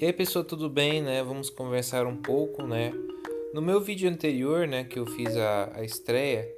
[0.00, 1.22] E aí pessoal, tudo bem, né?
[1.22, 2.90] Vamos conversar um pouco, né?
[3.52, 6.48] No meu vídeo anterior, né, que eu fiz a, a estreia,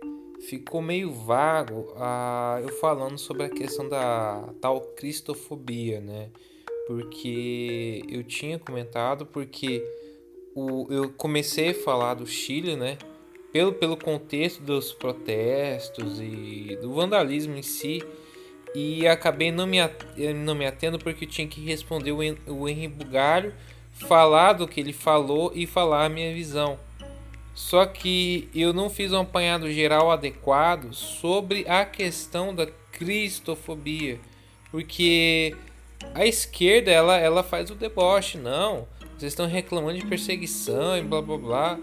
[0.48, 6.30] ficou meio vago a, eu falando sobre a questão da tal cristofobia, né?
[6.86, 9.84] Porque eu tinha comentado, porque
[10.54, 12.96] o, eu comecei a falar do Chile, né?
[13.52, 18.04] Pelo, pelo contexto dos protestos e do vandalismo em si,
[18.74, 19.78] e acabei não me,
[20.34, 23.52] não me atendo porque tinha que responder o, o Henry Bugalho,
[23.92, 26.78] falar do que ele falou e falar a minha visão.
[27.54, 34.18] Só que eu não fiz um apanhado geral adequado sobre a questão da cristofobia,
[34.70, 35.54] porque
[36.14, 38.88] a esquerda ela, ela faz o deboche, não.
[39.18, 41.78] Vocês estão reclamando de perseguição e blá blá blá,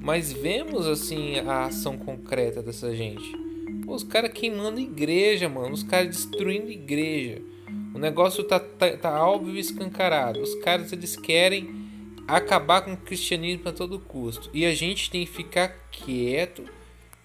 [0.00, 3.49] mas vemos assim a ação concreta dessa gente.
[3.90, 7.42] Os caras queimando igreja, mano, os caras destruindo igreja.
[7.92, 10.40] O negócio tá, tá, tá óbvio e escancarado.
[10.40, 11.68] Os caras eles querem
[12.26, 14.48] acabar com o cristianismo a todo custo.
[14.54, 16.64] E a gente tem que ficar quieto,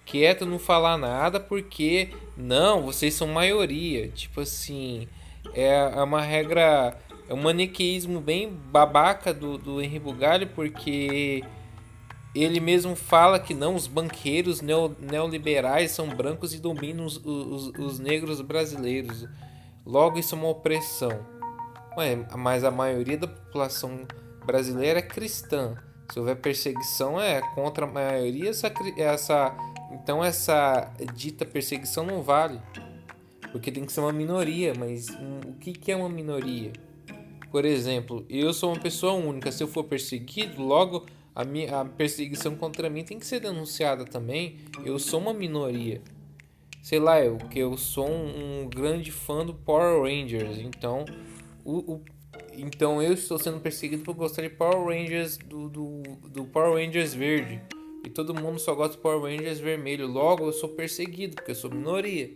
[0.04, 4.08] quieto, não falar nada, porque não, vocês são maioria.
[4.08, 5.06] Tipo assim,
[5.54, 11.44] é, é uma regra, é um maniqueísmo bem babaca do, do Henri Bugalho, porque
[12.42, 17.68] ele mesmo fala que não, os banqueiros neo, neoliberais são brancos e dominam os, os,
[17.78, 19.26] os negros brasileiros.
[19.84, 21.26] Logo, isso é uma opressão.
[21.96, 24.06] Ué, mas a maioria da população
[24.44, 25.76] brasileira é cristã.
[26.12, 29.56] Se houver perseguição é contra a maioria, essa, essa
[29.92, 32.60] então essa dita perseguição não vale.
[33.50, 36.72] Porque tem que ser uma minoria, mas um, o que, que é uma minoria?
[37.50, 41.84] Por exemplo, eu sou uma pessoa única, se eu for perseguido, logo a, minha, a
[41.84, 44.56] perseguição contra mim tem que ser denunciada também.
[44.82, 46.00] Eu sou uma minoria.
[46.82, 51.04] Sei lá, eu que eu sou um, um, grande fã do Power Rangers, então
[51.62, 52.02] o, o
[52.54, 57.12] então eu estou sendo perseguido por gostar de Power Rangers do, do, do Power Rangers
[57.12, 57.60] verde.
[58.02, 60.06] E todo mundo só gosta de Power Rangers vermelho.
[60.06, 62.30] Logo eu sou perseguido, porque eu sou minoria.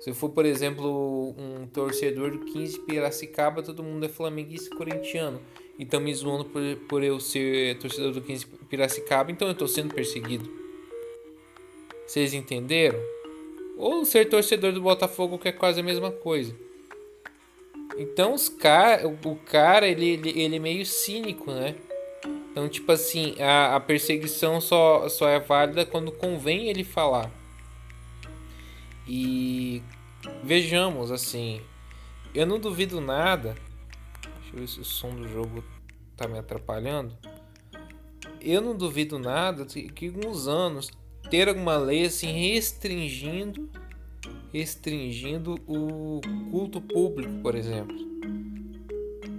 [0.00, 4.76] Se eu for, por exemplo, um torcedor do 15 Piracicaba, todo mundo é flamenguista e
[4.76, 5.40] corintiano.
[5.78, 9.68] E estão me zoando por, por eu ser torcedor do 15 Piracicaba, então eu estou
[9.68, 10.50] sendo perseguido.
[12.06, 12.98] Vocês entenderam?
[13.76, 16.54] Ou ser torcedor do Botafogo, que é quase a mesma coisa.
[17.96, 21.74] Então os cara, o cara ele, ele, ele é meio cínico, né?
[22.50, 27.30] Então, tipo assim, a, a perseguição só, só é válida quando convém ele falar.
[29.06, 29.80] E
[30.42, 31.60] vejamos, assim,
[32.34, 33.54] eu não duvido nada.
[34.52, 35.62] Deixa eu ver se o som do jogo
[36.16, 37.16] tá me atrapalhando.
[38.40, 40.90] Eu não duvido nada que alguns anos
[41.30, 43.68] ter alguma lei assim restringindo
[44.52, 46.20] restringindo o
[46.50, 47.96] culto público, por exemplo.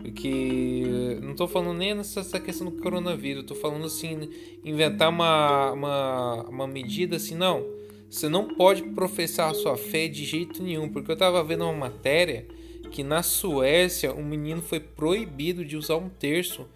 [0.02, 4.30] Porque não estou falando nem nessa questão do coronavírus, estou falando assim,
[4.64, 7.66] inventar uma, uma, uma medida assim, não.
[8.10, 12.48] Você não pode professar sua fé de jeito nenhum, porque eu estava vendo uma matéria
[12.90, 16.68] que na Suécia um menino foi proibido de usar um terço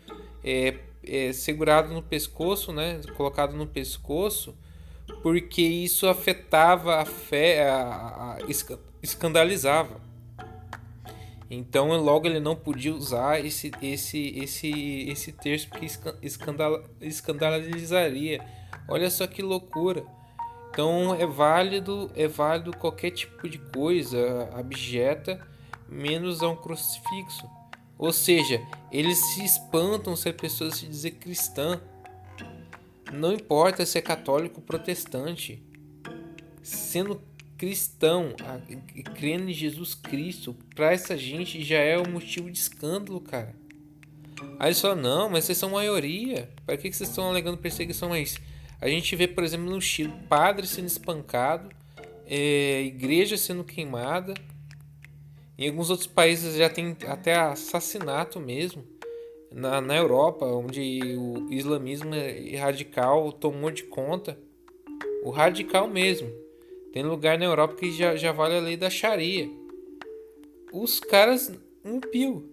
[0.44, 4.56] é, é, segurado no pescoço, né, colocado no pescoço,
[5.22, 8.38] porque isso afetava a fé, a, a,
[9.02, 10.02] escandalizava.
[11.50, 15.86] Então logo ele não podia usar esse esse esse esse texto porque
[16.22, 18.44] escandal, escandalizaria.
[18.88, 20.04] Olha só que loucura.
[20.72, 25.53] Então é válido é válido qualquer tipo de coisa abjeta
[25.88, 27.50] menos a um crucifixo.
[27.98, 28.62] Ou seja,
[28.92, 31.82] eles se espantam se a pessoa se dizer cristã.
[33.12, 35.64] Não importa se é católico ou protestante.
[36.62, 37.22] Sendo
[37.58, 38.34] cristão,
[39.16, 43.56] crendo em Jesus Cristo, para essa gente já é um motivo de escândalo, cara.
[44.60, 46.50] Aí só não, mas vocês são maioria.
[46.66, 48.10] Para que vocês estão alegando perseguição?
[48.10, 48.38] Mas
[48.82, 51.70] a gente vê, por exemplo, no Chile, padre sendo espancado,
[52.26, 54.34] é, igreja sendo queimada.
[55.58, 58.84] Em alguns outros países já tem até assassinato mesmo
[59.52, 62.12] na, na Europa, onde o islamismo
[62.60, 64.38] radical tomou de conta,
[65.24, 66.30] o radical mesmo.
[66.92, 69.50] Tem lugar na Europa que já, já vale a lei da Sharia.
[70.72, 71.52] Os caras
[71.84, 72.50] um pio.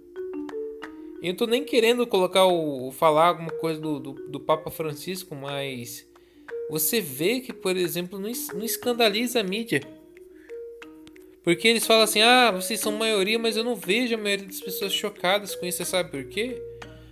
[1.23, 6.09] Eu tô nem querendo colocar o falar alguma coisa do, do, do, Papa Francisco, mas
[6.71, 9.83] você vê que, por exemplo, não, não escandaliza a mídia.
[11.51, 14.61] Porque eles falam assim: ah, vocês são maioria, mas eu não vejo a maioria das
[14.61, 15.79] pessoas chocadas com isso.
[15.79, 16.63] Você sabe por quê?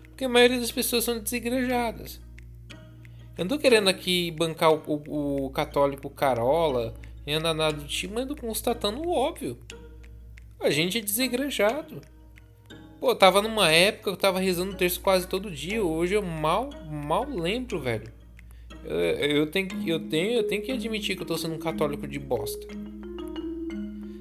[0.04, 2.20] Porque a maioria das pessoas são desigrejadas.
[3.36, 6.94] Eu não tô querendo aqui bancar o, o, o católico Carola
[7.26, 9.58] e andar nada do tipo, mas eu tô constatando o óbvio.
[10.60, 12.00] A gente é desigrejado.
[13.00, 15.82] Pô, tava numa época eu tava rezando o terço quase todo dia.
[15.82, 18.12] Hoje eu mal, mal lembro, velho.
[18.84, 22.06] Eu, eu, tenho, eu, tenho, eu tenho que admitir que eu tô sendo um católico
[22.06, 22.68] de bosta.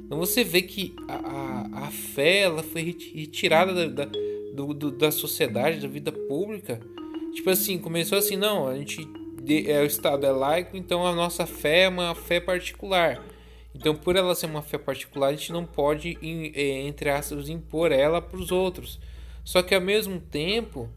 [0.07, 4.11] Então você vê que a, a, a fé ela foi retirada da, da,
[4.53, 6.79] do, do, da sociedade, da vida pública.
[7.33, 9.05] Tipo assim, começou assim, não, a gente
[9.67, 13.21] é, o Estado é laico, então a nossa fé é uma fé particular.
[13.75, 16.17] Então, por ela ser uma fé particular, a gente não pode,
[16.55, 18.99] é, entre aspas, impor ela para os outros.
[19.43, 20.89] Só que ao mesmo tempo,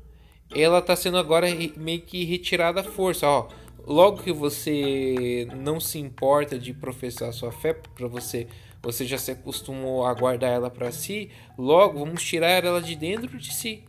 [0.55, 3.27] ela está sendo agora meio que retirada à força.
[3.27, 3.49] Ó,
[3.87, 8.47] logo que você não se importa de professar a sua fé, para você,
[8.83, 13.39] você já se acostumou a guardar ela para si, logo vamos tirar ela de dentro
[13.39, 13.85] de si.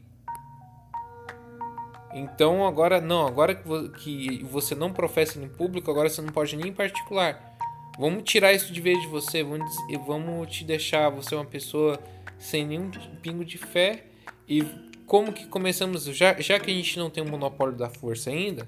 [2.13, 6.67] Então agora não, agora que você não professa em público, agora você não pode nem
[6.67, 7.57] em particular.
[7.97, 11.99] Vamos tirar isso de vez de você, vamos, vamos te deixar você uma pessoa
[12.37, 12.89] sem nenhum
[13.21, 14.05] pingo de fé.
[14.47, 14.65] E
[15.05, 18.67] como que começamos, já, já que a gente não tem um monopólio da força ainda,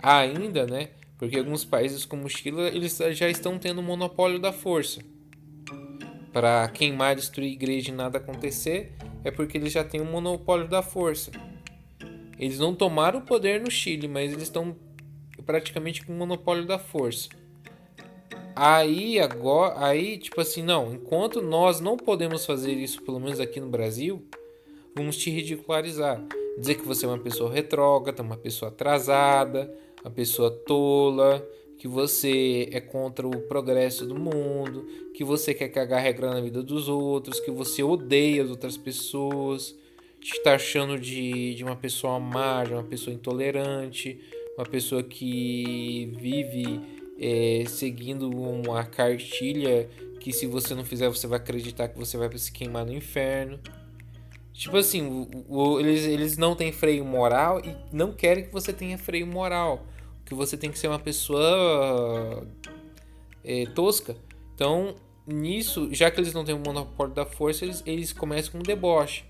[0.00, 0.90] ainda, né?
[1.18, 5.00] Porque alguns países como Chile, eles já estão tendo um monopólio da força.
[6.36, 8.92] Para queimar, destruir igreja e nada acontecer,
[9.24, 11.30] é porque eles já têm um monopólio da força.
[12.38, 14.76] Eles não tomaram o poder no Chile, mas eles estão
[15.46, 17.30] praticamente com o monopólio da força.
[18.54, 23.58] Aí agora, aí tipo assim, não, enquanto nós não podemos fazer isso, pelo menos aqui
[23.58, 24.22] no Brasil,
[24.94, 26.22] vamos te ridicularizar,
[26.58, 29.74] dizer que você é uma pessoa retrógrada, uma pessoa atrasada,
[30.04, 31.42] uma pessoa tola,
[31.78, 36.62] que você é contra o progresso do mundo, que você quer cagar regra na vida
[36.62, 39.74] dos outros, que você odeia as outras pessoas
[40.34, 44.20] está achando de, de uma pessoa má, de uma pessoa intolerante,
[44.56, 46.80] uma pessoa que vive
[47.18, 49.88] é, seguindo uma cartilha
[50.20, 53.58] que se você não fizer você vai acreditar que você vai se queimar no inferno.
[54.52, 58.72] Tipo assim, o, o, eles, eles não têm freio moral e não querem que você
[58.72, 59.86] tenha freio moral.
[60.26, 62.46] Que você tem que ser uma pessoa
[63.42, 64.14] é, tosca.
[64.54, 64.94] Então,
[65.26, 68.62] nisso, já que eles não têm o monopólio da força, eles, eles começam com um
[68.62, 69.24] deboche.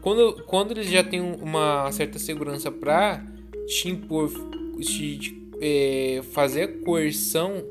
[0.00, 3.24] Quando, quando eles já têm uma certa segurança para
[3.66, 4.30] te impor,
[4.80, 7.62] te, te é, fazer a coerção,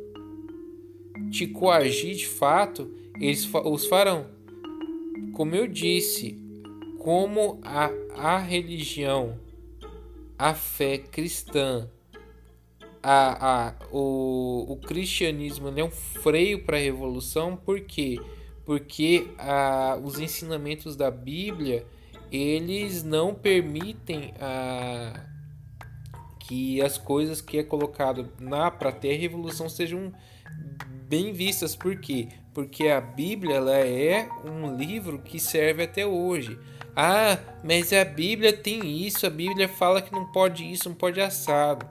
[1.31, 2.89] te coagir de fato,
[3.19, 4.27] eles os farão.
[5.33, 6.37] Como eu disse,
[6.99, 9.39] como a, a religião,
[10.37, 11.89] a fé cristã,
[13.01, 18.19] a, a, o, o cristianismo é um freio para a revolução, por quê?
[18.65, 21.85] Porque a, os ensinamentos da Bíblia
[22.31, 25.25] eles não permitem a,
[26.39, 30.13] que as coisas que é colocado na para ter a revolução sejam
[31.07, 31.75] bem vistas.
[31.75, 32.29] Por quê?
[32.53, 36.57] Porque a Bíblia ela é um livro que serve até hoje.
[36.95, 41.21] Ah, mas a Bíblia tem isso, a Bíblia fala que não pode isso, não pode
[41.21, 41.87] assado.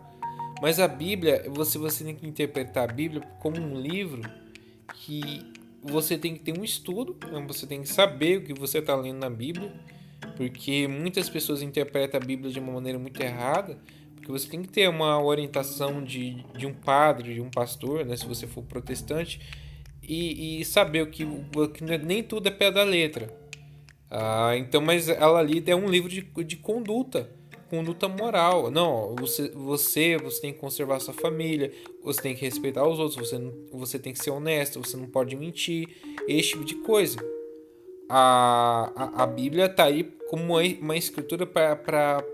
[0.61, 4.23] Mas a Bíblia, você, você tem que interpretar a Bíblia como um livro
[4.94, 7.44] que você tem que ter um estudo, né?
[7.47, 9.73] você tem que saber o que você está lendo na Bíblia
[10.37, 13.79] porque muitas pessoas interpretam a Bíblia de uma maneira muito errada,
[14.14, 18.17] porque você tem que ter uma orientação de, de um padre, de um pastor, né,
[18.17, 19.41] se você for protestante,
[20.03, 23.29] e, e saber o que, o que é, nem tudo é pé da letra.
[24.08, 27.29] Ah, então, mas ela ali é um livro de, de conduta,
[27.69, 28.70] conduta moral.
[28.70, 33.17] Não, você, você, você tem que conservar sua família, você tem que respeitar os outros,
[33.17, 33.39] você,
[33.73, 35.89] você tem que ser honesto, você não pode mentir,
[36.29, 37.19] esse tipo de coisa
[38.08, 42.25] a, a, a Bíblia está aí como uma, uma escritura para,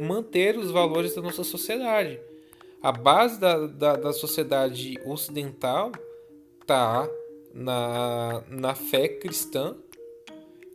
[0.00, 2.20] manter os valores da nossa sociedade.
[2.82, 5.92] A base da, da, da sociedade ocidental
[6.60, 7.08] está
[7.54, 9.76] na, na fé cristã,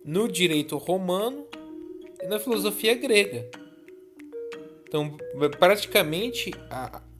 [0.06, 1.46] no direito romano
[2.22, 3.50] e na filosofia grega.
[4.88, 5.18] Então,
[5.60, 6.52] praticamente,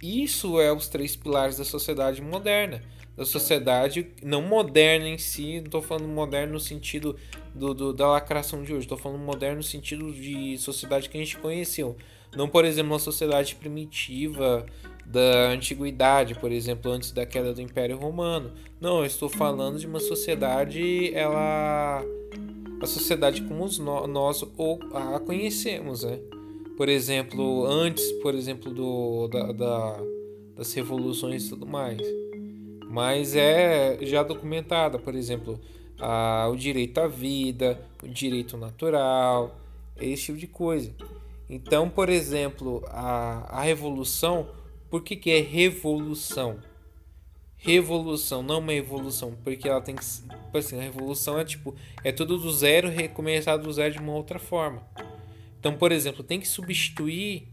[0.02, 2.82] isso é os três pilares da sociedade moderna
[3.18, 7.16] da sociedade, não moderna em si, não estou falando moderno no sentido
[7.54, 11.20] do, do da lacração de hoje, estou falando moderno no sentido de sociedade que a
[11.20, 11.98] gente conheceu.
[12.36, 14.68] Não, por exemplo, uma sociedade primitiva
[15.04, 18.54] da antiguidade, por exemplo, antes da queda do Império Romano.
[18.80, 22.04] Não, eu estou falando de uma sociedade, ela
[22.82, 23.68] a sociedade como
[24.08, 24.44] nós
[24.94, 26.20] a conhecemos, né?
[26.76, 30.00] Por exemplo, antes, por exemplo, do, da, da
[30.56, 32.02] das revoluções e tudo mais
[32.90, 35.60] mas é já documentada, por exemplo,
[36.00, 39.60] a, o direito à vida, o direito natural,
[39.98, 40.92] esse tipo de coisa.
[41.50, 44.48] Então, por exemplo, a, a revolução,
[44.90, 46.58] por que, que é revolução?
[47.58, 50.06] Revolução, não uma evolução, porque ela tem que.
[50.06, 51.76] Tipo assim, a revolução é tipo.
[52.04, 54.84] É tudo do zero, recomeçar do zero de uma outra forma.
[55.60, 57.48] Então, por exemplo, tem que substituir,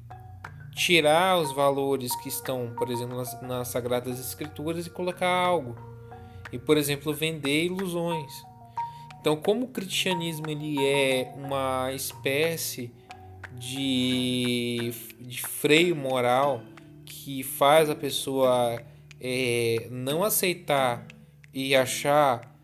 [0.74, 5.76] tirar os valores que estão, por exemplo, nas, nas Sagradas Escrituras e colocar algo.
[6.52, 8.32] E, por exemplo, vender ilusões.
[9.20, 12.92] Então, como o cristianismo ele é uma espécie
[13.58, 16.60] de, de freio moral
[17.06, 18.80] que faz a pessoa
[19.26, 21.08] é, não aceitar
[21.52, 22.54] e achar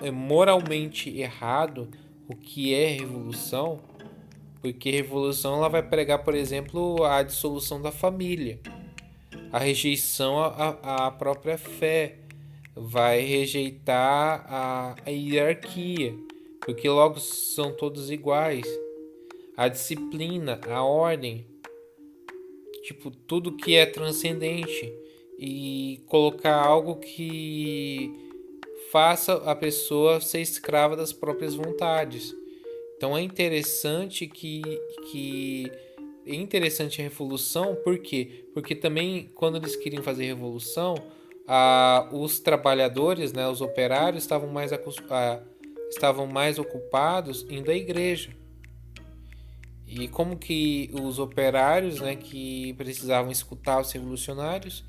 [0.00, 1.88] é, moralmente errado
[2.28, 3.80] o que é revolução,
[4.62, 8.60] porque revolução ela vai pregar, por exemplo, a dissolução da família,
[9.50, 12.18] a rejeição à, à própria fé,
[12.76, 16.14] vai rejeitar a, a hierarquia,
[16.60, 18.66] porque logo são todos iguais,
[19.56, 21.44] a disciplina, a ordem,
[22.84, 25.03] tipo tudo que é transcendente
[25.38, 28.10] e colocar algo que
[28.90, 32.34] faça a pessoa ser escrava das próprias vontades.
[32.96, 34.62] Então é interessante que,
[35.10, 35.70] que
[36.26, 38.46] é interessante a revolução, por quê?
[38.54, 40.94] Porque também quando eles queriam fazer revolução,
[42.12, 44.70] os trabalhadores, né, os operários estavam mais,
[45.90, 48.30] estavam mais ocupados indo à igreja.
[49.86, 54.82] E como que os operários, né, que precisavam escutar os revolucionários,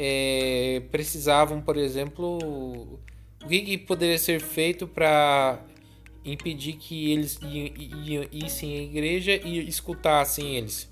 [0.00, 2.38] é, precisavam, por exemplo,
[3.44, 5.60] o que, que poderia ser feito para
[6.24, 7.40] impedir que eles
[8.30, 10.88] issem à igreja e escutassem eles?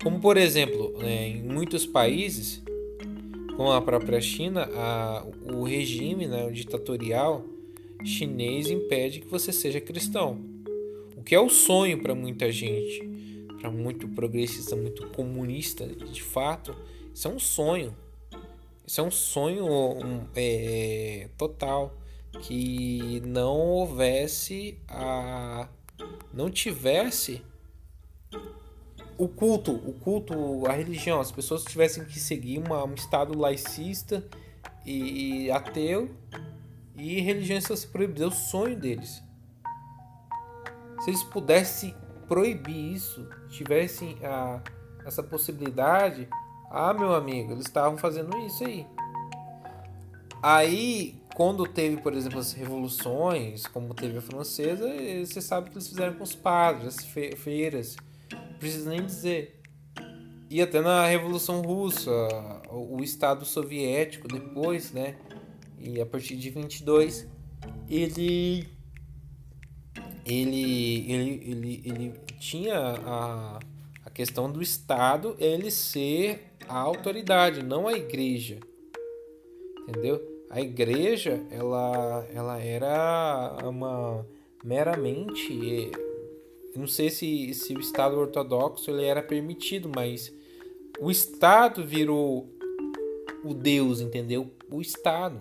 [0.00, 2.62] Como, por exemplo, né, em muitos países,
[3.56, 7.44] como a própria China, a, o regime né, o ditatorial
[8.04, 10.40] chinês impede que você seja cristão.
[11.16, 13.02] O que é o sonho para muita gente,
[13.60, 16.76] para muito progressista, muito comunista, de fato,
[17.18, 17.96] isso é um sonho.
[18.86, 21.98] Isso é um sonho um, é, total.
[22.42, 25.68] Que não houvesse a.
[26.32, 27.42] não tivesse
[29.16, 34.24] o culto, o culto, a religião, as pessoas tivessem que seguir uma, um estado laicista
[34.86, 36.14] e, e ateu
[36.94, 38.22] e religiões fossem proibidas.
[38.22, 39.20] É o sonho deles.
[41.00, 41.96] Se eles pudessem
[42.28, 44.62] proibir isso, tivessem a,
[45.04, 46.28] essa possibilidade,
[46.70, 48.86] ah, meu amigo, eles estavam fazendo isso aí.
[50.42, 54.86] Aí, quando teve, por exemplo, as revoluções, como teve a francesa,
[55.24, 57.96] você sabe que eles fizeram com os padres, as fe feiras.
[58.30, 59.60] Não precisa nem dizer.
[60.50, 62.10] E até na Revolução Russa,
[62.70, 65.16] o Estado Soviético depois, né?
[65.78, 67.26] E a partir de 22,
[67.88, 68.68] ele
[70.24, 73.58] ele ele ele, ele tinha a,
[74.04, 78.58] a questão do Estado ele ser a autoridade, não a igreja.
[79.88, 80.20] Entendeu?
[80.50, 84.26] A igreja, ela, ela era uma
[84.64, 85.90] meramente,
[86.74, 90.34] não sei se, se o Estado ortodoxo ele era permitido, mas
[90.98, 92.48] o Estado virou
[93.44, 94.50] o Deus, entendeu?
[94.70, 95.40] O Estado,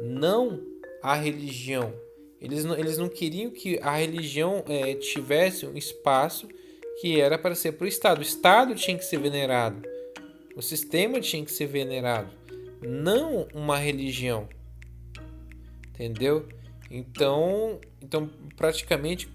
[0.00, 0.62] não
[1.02, 1.92] a religião.
[2.40, 6.46] Eles não, eles não queriam que a religião é, tivesse um espaço
[7.00, 8.18] que era para ser para o Estado.
[8.18, 9.82] O Estado tinha que ser venerado.
[10.56, 12.30] O sistema tinha que ser venerado,
[12.80, 14.48] não uma religião.
[15.88, 16.48] Entendeu?
[16.90, 19.28] Então, então praticamente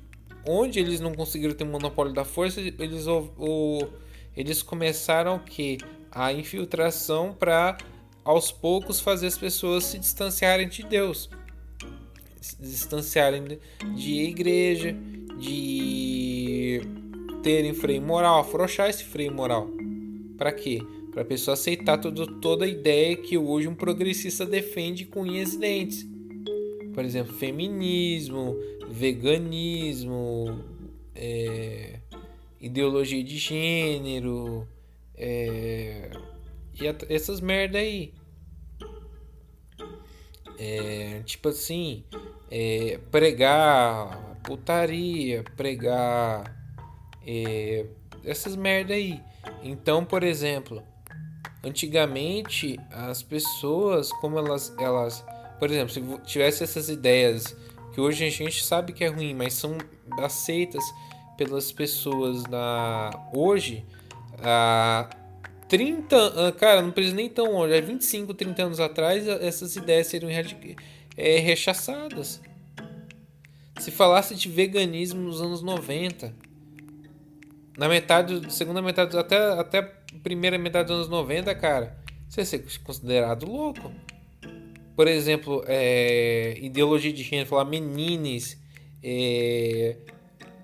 [0.48, 3.88] onde eles não conseguiram ter o monopólio da força, eles o, o
[4.36, 5.78] eles começaram que
[6.12, 7.78] a infiltração para
[8.24, 11.30] aos poucos fazer as pessoas se distanciarem de Deus,
[12.40, 13.60] se distanciarem de,
[13.96, 14.96] de igreja,
[15.38, 16.82] de
[17.44, 19.68] terem freio moral, afrouxar esse freio moral.
[20.38, 20.82] Para quê?
[21.12, 25.54] Para a pessoa aceitar todo, toda a ideia que hoje um progressista defende com unhas
[25.54, 26.06] e dentes.
[26.94, 28.56] Por exemplo, feminismo,
[28.90, 30.64] veganismo,
[31.16, 32.00] é,
[32.60, 34.68] ideologia de gênero,
[35.16, 36.10] é,
[36.80, 38.14] e a, essas merda aí.
[40.58, 42.04] É, tipo assim,
[42.50, 46.56] é, pregar putaria, pregar
[47.26, 47.86] é,
[48.24, 49.22] essas merda aí.
[49.64, 50.84] Então, por exemplo,
[51.64, 55.24] Antigamente, as pessoas, como elas, elas,
[55.60, 57.56] por exemplo, se tivesse essas ideias
[57.94, 59.78] que hoje a gente sabe que é ruim, mas são
[60.18, 60.84] aceitas
[61.38, 63.86] pelas pessoas na hoje,
[64.42, 65.08] há
[65.68, 70.32] 30, cara, não precisa nem tão longe, há 25, 30 anos atrás, essas ideias seriam
[71.18, 72.42] é, rechaçadas.
[73.80, 76.34] Se falasse de veganismo nos anos 90,
[77.78, 79.82] na metade, segunda metade, até, até
[80.24, 81.98] primeira metade dos anos 90, cara,
[82.30, 83.92] você ser considerado louco.
[84.96, 88.62] Por exemplo, é, ideologia de gênero, falar menines,
[89.04, 89.98] é,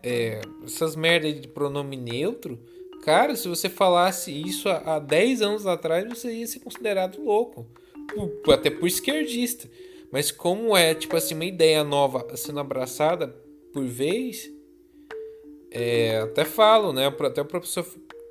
[0.03, 2.59] é, essas merdas de pronome neutro.
[3.03, 7.65] Cara, se você falasse isso há, há 10 anos atrás, você ia ser considerado louco.
[8.51, 9.69] Até por esquerdista.
[10.11, 13.35] Mas como é, tipo assim, uma ideia nova sendo abraçada
[13.73, 14.49] por vez,
[15.69, 17.07] é, até falo, né?
[17.07, 17.85] Até o professor,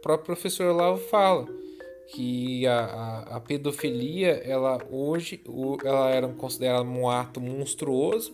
[0.07, 1.49] próprio professor Lavo fala
[2.15, 5.43] que a, a, a, pedofilia, ela hoje,
[5.85, 8.33] ela era considerada um ato monstruoso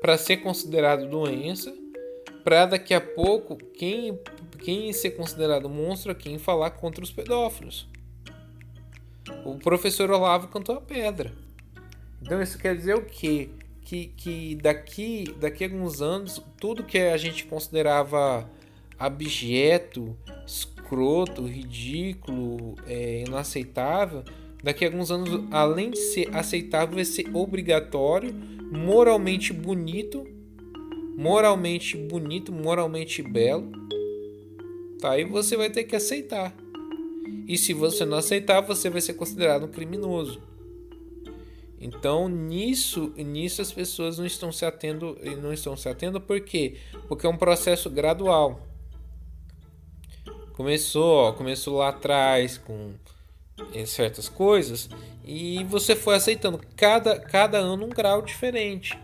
[0.00, 1.74] para ser considerado doença,
[2.42, 4.18] para daqui a pouco quem,
[4.60, 7.86] quem ser considerado monstro é quem falar contra os pedófilos.
[9.44, 11.34] O professor Olavo cantou a pedra.
[12.22, 13.50] Então isso quer dizer o quê?
[13.82, 18.48] Que, que daqui, daqui a alguns anos, tudo que a gente considerava
[18.98, 20.16] abjeto,
[20.90, 24.24] escroto, ridículo, é, inaceitável,
[24.62, 28.34] daqui a alguns anos, além de ser aceitável, vai ser obrigatório,
[28.72, 30.26] moralmente bonito,
[31.16, 33.70] moralmente bonito, moralmente belo.
[35.00, 35.16] Tá?
[35.16, 36.54] E você vai ter que aceitar.
[37.46, 40.42] E se você não aceitar, você vai ser considerado um criminoso.
[41.80, 46.76] Então, nisso, nisso as pessoas não estão se atendo, não estão se atendo por quê?
[47.08, 48.69] Porque é um processo gradual.
[50.60, 52.92] Começou, começou lá atrás com
[53.72, 54.90] eh, certas coisas
[55.24, 58.94] e você foi aceitando cada, cada ano um grau diferente.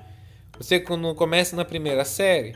[0.58, 2.54] Você quando começa na primeira série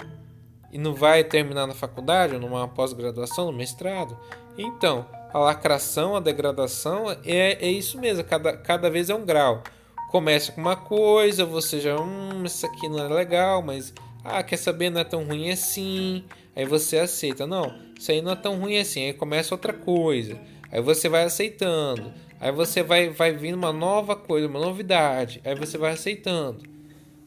[0.71, 4.19] e não vai terminar na faculdade, ou numa pós-graduação, no mestrado,
[4.59, 9.63] então a lacração, a degradação é, é isso mesmo, cada, cada vez é um grau
[10.11, 14.57] começa com uma coisa, você já, hum, isso aqui não é legal, mas, ah, quer
[14.57, 16.25] saber, não é tão ruim assim.
[16.61, 19.07] Aí você aceita, não, isso aí não é tão ruim assim.
[19.07, 20.39] Aí começa outra coisa.
[20.71, 22.13] Aí você vai aceitando.
[22.39, 25.41] Aí você vai, vai vindo uma nova coisa, uma novidade.
[25.43, 26.63] Aí você vai aceitando.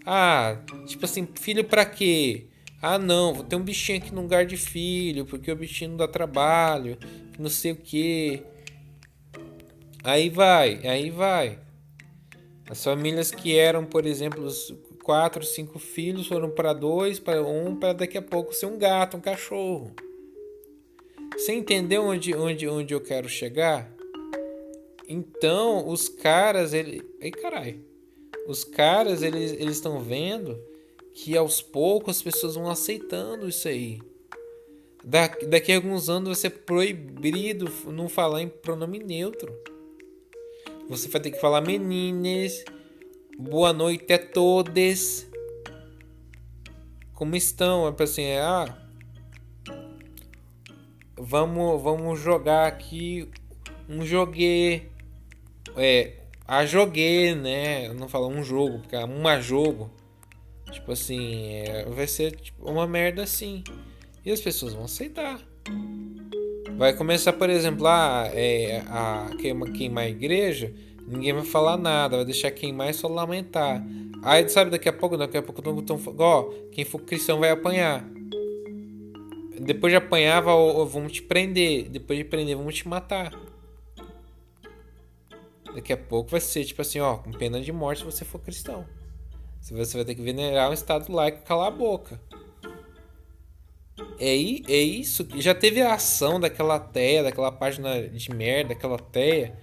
[0.05, 2.45] Ah, tipo assim, filho pra quê?
[2.79, 5.97] Ah, não, vou ter um bichinho aqui no lugar de filho, porque o bichinho não
[5.97, 6.95] dá trabalho,
[7.39, 8.43] não sei o que.
[10.03, 11.57] Aí vai, aí vai.
[12.69, 14.71] As famílias que eram, por exemplo, os
[15.03, 19.17] quatro, cinco filhos foram para dois, para um, para daqui a pouco ser um gato,
[19.17, 19.91] um cachorro.
[21.33, 23.93] Você entendeu onde, onde, onde eu quero chegar?
[25.07, 27.83] Então, os caras, ele, ei caralho,
[28.47, 30.59] os caras eles eles estão vendo
[31.13, 33.99] que aos poucos as pessoas vão aceitando isso aí.
[35.03, 39.53] Daqui, daqui a alguns anos vai ser proibido não falar em pronome neutro.
[40.87, 42.63] Você vai ter que falar meninas.
[43.37, 45.25] Boa noite a todos.
[47.13, 47.87] Como estão?
[47.87, 48.77] É assim, é, ah,
[51.17, 53.27] vamos, vamos jogar aqui
[53.89, 54.83] um joguê.
[55.75, 56.13] É,
[56.47, 57.87] a joguê, né?
[57.87, 59.89] Eu não falo um jogo, porque é uma jogo.
[60.71, 63.63] Tipo assim, é, vai ser tipo, uma merda assim.
[64.23, 65.39] E as pessoas vão aceitar.
[66.77, 70.71] Vai começar, por exemplo, lá é, a queima, queimar a igreja,
[71.07, 73.83] ninguém vai falar nada, vai deixar queimar e só lamentar.
[74.23, 77.49] Aí, sabe, daqui a pouco, daqui a pouco, tão, tão, ó, quem for cristão vai
[77.49, 78.05] apanhar.
[79.59, 81.89] Depois de apanhar, vamos te prender.
[81.89, 83.33] Depois de prender, vamos te matar.
[85.73, 88.39] Daqui a pouco vai ser tipo assim, ó, com pena de morte se você for
[88.39, 88.85] cristão.
[89.59, 92.19] Você vai ter que venerar um estado laico e calar a boca.
[94.19, 95.25] É, é isso.
[95.37, 99.57] Já teve a ação daquela teia, daquela página de merda, daquela teia,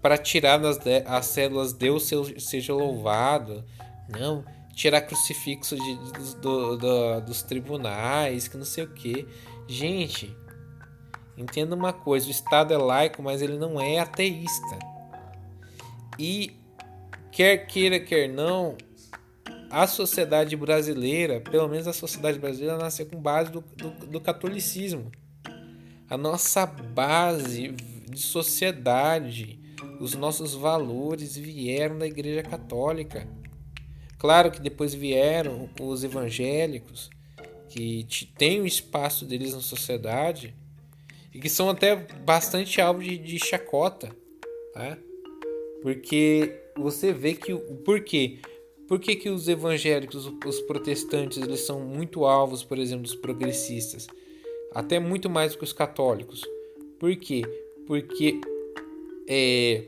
[0.00, 3.64] para tirar das as células Deus seja louvado.
[4.08, 9.26] Não, tirar crucifixo de, de, do, do, dos tribunais, que não sei o que.
[9.66, 10.36] Gente,
[11.36, 14.78] entenda uma coisa: o Estado é laico, mas ele não é ateísta.
[16.18, 16.56] E
[17.32, 18.76] quer queira, quer não,
[19.70, 25.10] a sociedade brasileira, pelo menos a sociedade brasileira, nasceu com base do, do, do catolicismo.
[26.08, 29.58] A nossa base de sociedade,
[30.00, 33.26] os nossos valores vieram da Igreja Católica.
[34.18, 37.10] Claro que depois vieram os evangélicos,
[37.68, 38.06] que
[38.38, 40.54] têm o espaço deles na sociedade
[41.34, 44.10] e que são até bastante alvo de, de chacota,
[44.72, 44.96] tá?
[45.82, 48.38] Porque você vê que o porquê
[48.86, 54.06] por que, que os evangélicos, os protestantes, eles são muito alvos, por exemplo, dos progressistas?
[54.72, 56.42] Até muito mais do que os católicos.
[56.98, 57.42] Por quê?
[57.86, 58.40] Porque
[59.28, 59.84] é,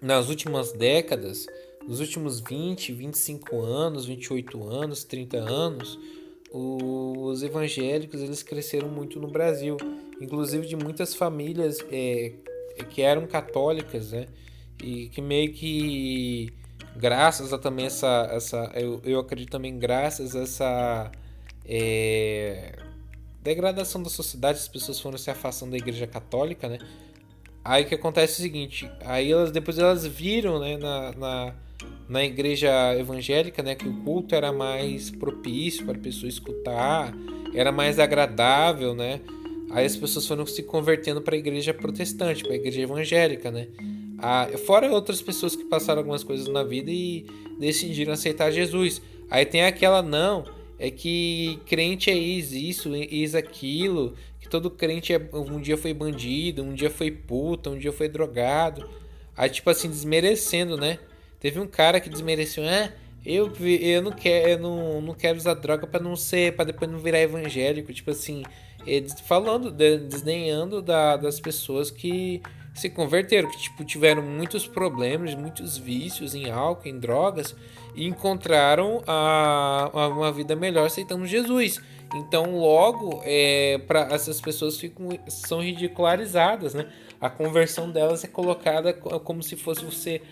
[0.00, 1.46] nas últimas décadas,
[1.86, 5.98] nos últimos 20, 25 anos, 28 anos, 30 anos,
[6.52, 9.76] os evangélicos eles cresceram muito no Brasil,
[10.20, 12.32] inclusive de muitas famílias é,
[12.90, 14.26] que eram católicas, né?
[14.82, 16.52] E que meio que
[16.96, 18.28] graças a também essa.
[18.32, 21.12] essa eu, eu acredito também graças a essa.
[21.64, 22.76] É,
[23.42, 26.78] degradação da sociedade, as pessoas foram se afastando da igreja católica, né?
[27.64, 31.54] Aí que acontece o seguinte, aí elas depois elas viram, né, na, na,
[32.08, 37.12] na igreja evangélica, né, que o culto era mais propício para a pessoa escutar,
[37.54, 39.20] era mais agradável, né?
[39.70, 43.68] Aí as pessoas foram se convertendo para a igreja protestante, para a igreja evangélica, né?
[44.18, 47.24] Ah, fora outras pessoas que passaram algumas coisas na vida e
[47.58, 49.00] decidiram aceitar Jesus.
[49.30, 50.44] Aí tem aquela não,
[50.78, 54.16] é que crente é isso, isso, aquilo, que
[54.50, 58.88] todo crente é, um dia foi bandido, um dia foi puta, um dia foi drogado.
[59.36, 60.98] Aí tipo assim desmerecendo, né?
[61.38, 62.92] Teve um cara que desmereceu, ah,
[63.24, 66.90] eu, eu não quero, eu não, não quero usar droga para não ser, para depois
[66.90, 68.42] não virar evangélico, tipo assim,
[69.26, 72.42] falando, desdenhando da, das pessoas que
[72.74, 77.54] se converteram, que tipo, tiveram muitos problemas, muitos vícios em álcool, em drogas,
[77.94, 81.80] e encontraram a, a uma vida melhor aceitando Jesus.
[82.14, 86.86] Então, logo, é, para essas pessoas ficam, são ridicularizadas, né?
[87.20, 90.22] A conversão delas é colocada como se fosse você,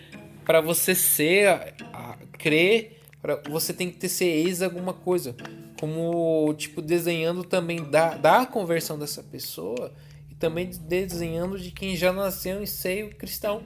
[0.43, 5.35] para você ser, a, a, crer, pra, você tem que ter ser ex alguma coisa,
[5.79, 9.93] como tipo desenhando também da, da conversão dessa pessoa
[10.39, 13.63] também desenhando de quem já nasceu em seio cristão.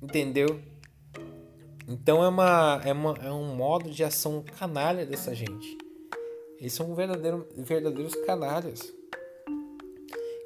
[0.00, 0.60] Entendeu?
[1.88, 5.76] Então é, uma, é, uma, é um modo de ação canalha dessa gente.
[6.58, 8.94] Eles são verdadeiro, verdadeiros canalhas.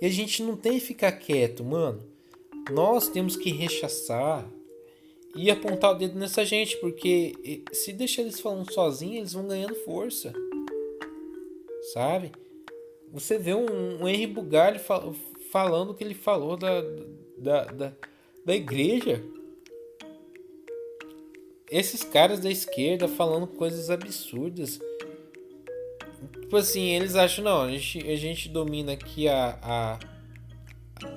[0.00, 2.02] E a gente não tem que ficar quieto, mano.
[2.70, 4.48] Nós temos que rechaçar
[5.36, 9.74] e apontar o dedo nessa gente, porque se deixar eles falando sozinhos, eles vão ganhando
[9.74, 10.32] força.
[11.92, 12.32] Sabe?
[13.14, 15.14] Você vê um, um Henry Bugalho fal,
[15.52, 16.82] falando o que ele falou da,
[17.38, 17.92] da, da,
[18.44, 19.22] da igreja.
[21.70, 24.80] Esses caras da esquerda falando coisas absurdas.
[26.40, 29.98] Tipo assim, eles acham, não, a gente, a gente domina aqui a, a.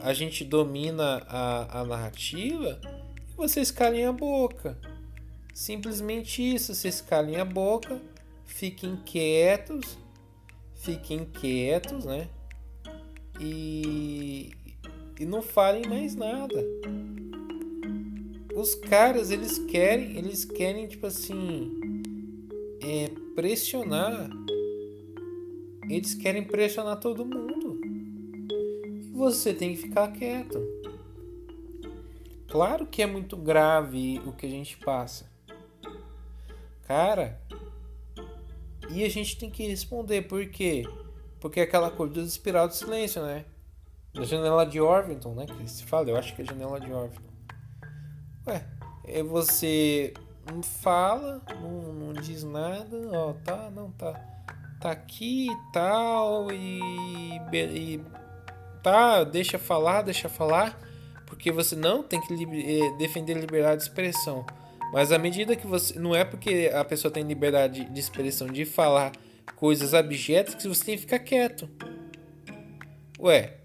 [0.02, 2.80] A gente domina a, a narrativa
[3.32, 4.78] e vocês calem a boca.
[5.52, 8.00] Simplesmente isso, vocês calem a boca,
[8.46, 9.98] fiquem quietos
[10.88, 12.30] fiquem quietos, né?
[13.42, 14.52] E,
[15.20, 16.66] e não falem mais nada.
[18.56, 22.02] Os caras, eles querem, eles querem tipo assim,
[22.82, 24.30] é, pressionar.
[25.90, 27.82] Eles querem pressionar todo mundo.
[28.96, 30.58] E você tem que ficar quieto.
[32.48, 35.30] Claro que é muito grave o que a gente passa.
[36.88, 37.42] Cara,
[38.90, 40.84] e a gente tem que responder, por quê?
[41.40, 43.46] Porque é aquela coisa do espiral do silêncio, né?
[44.14, 45.46] Da janela de Orvington, né?
[45.46, 47.22] Que se fala, eu acho que é a janela de Orvington.
[48.48, 48.66] Ué,
[49.06, 50.14] é você
[50.52, 54.14] não fala, não, não diz nada, ó, tá, não, tá.
[54.80, 56.80] Tá aqui e tal, e,
[57.54, 58.02] e.
[58.84, 60.80] Tá, deixa falar, deixa falar.
[61.26, 64.46] Porque você não tem que eh, defender liberdade de expressão.
[64.92, 65.98] Mas à medida que você.
[66.00, 69.12] Não é porque a pessoa tem liberdade de expressão de falar
[69.56, 71.70] coisas abjetas que você tem que ficar quieto.
[73.20, 73.58] Ué,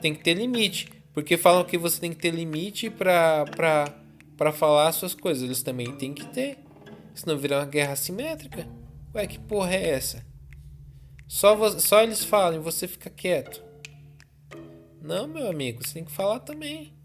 [0.00, 0.88] tem que ter limite.
[1.12, 3.94] Porque falam que você tem que ter limite pra, pra,
[4.36, 5.42] pra falar as suas coisas.
[5.42, 6.58] Eles também têm que ter.
[7.14, 8.66] Senão virar uma guerra assimétrica.
[9.14, 10.24] Ué, que porra é essa?
[11.26, 13.62] Só, você, só eles falam e você fica quieto.
[15.02, 16.99] Não, meu amigo, você tem que falar também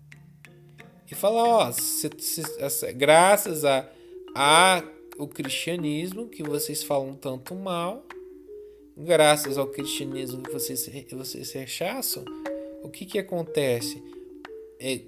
[1.10, 3.90] e falar, ó, se, se, graças a,
[4.36, 4.84] a
[5.18, 8.06] o cristianismo que vocês falam tanto mal,
[8.98, 12.26] graças ao cristianismo que vocês, vocês rechaçam,
[12.84, 14.02] o que que acontece?
[14.80, 15.02] É,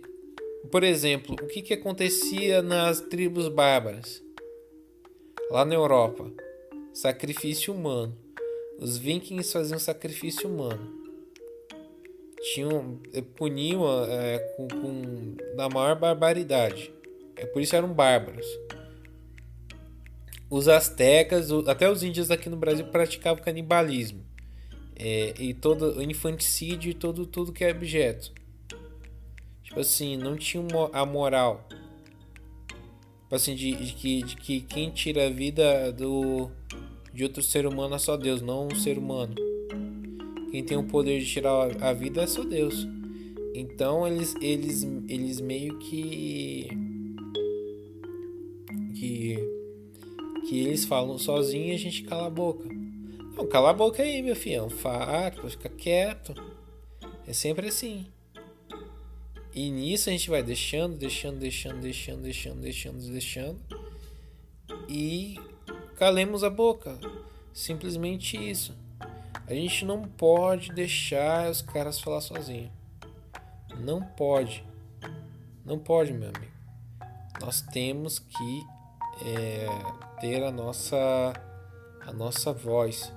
[0.71, 4.23] por exemplo, o que que acontecia nas tribos bárbaras?
[5.49, 6.31] Lá na Europa,
[6.93, 8.15] sacrifício humano.
[8.79, 10.96] Os vikings faziam sacrifício humano
[12.53, 16.91] tinham eh, puniam é, com, com da maior barbaridade.
[17.35, 18.45] É por isso eram bárbaros.
[20.49, 24.25] Os astecas, até os índios aqui no Brasil praticavam canibalismo.
[24.95, 28.31] É, e todo infanticídio e todo tudo que é objeto.
[29.63, 31.67] Tipo assim, não tinha a moral.
[33.23, 36.49] Tipo assim, de, de, que, de que quem tira a vida do,
[37.13, 39.35] de outro ser humano é só Deus, não um ser humano.
[40.51, 42.87] Quem tem o poder de tirar a vida é só Deus.
[43.53, 46.69] Então eles, eles, eles meio que.
[48.95, 49.37] que.
[50.47, 52.67] que eles falam sozinho e a gente cala a boca.
[53.35, 54.69] Não, cala a boca aí, meu filhão.
[54.69, 56.33] Fala, fica quieto.
[57.27, 58.05] É sempre assim.
[59.53, 63.59] E nisso a gente vai deixando, deixando, deixando, deixando, deixando, deixando, deixando.
[64.87, 65.35] E
[65.95, 66.97] calemos a boca.
[67.53, 68.75] Simplesmente isso.
[69.47, 72.69] A gente não pode deixar os caras falar sozinho.
[73.79, 74.63] Não pode.
[75.65, 76.51] Não pode, meu amigo.
[77.39, 78.63] Nós temos que
[79.25, 79.67] é,
[80.19, 81.33] ter a nossa
[82.05, 83.13] a nossa voz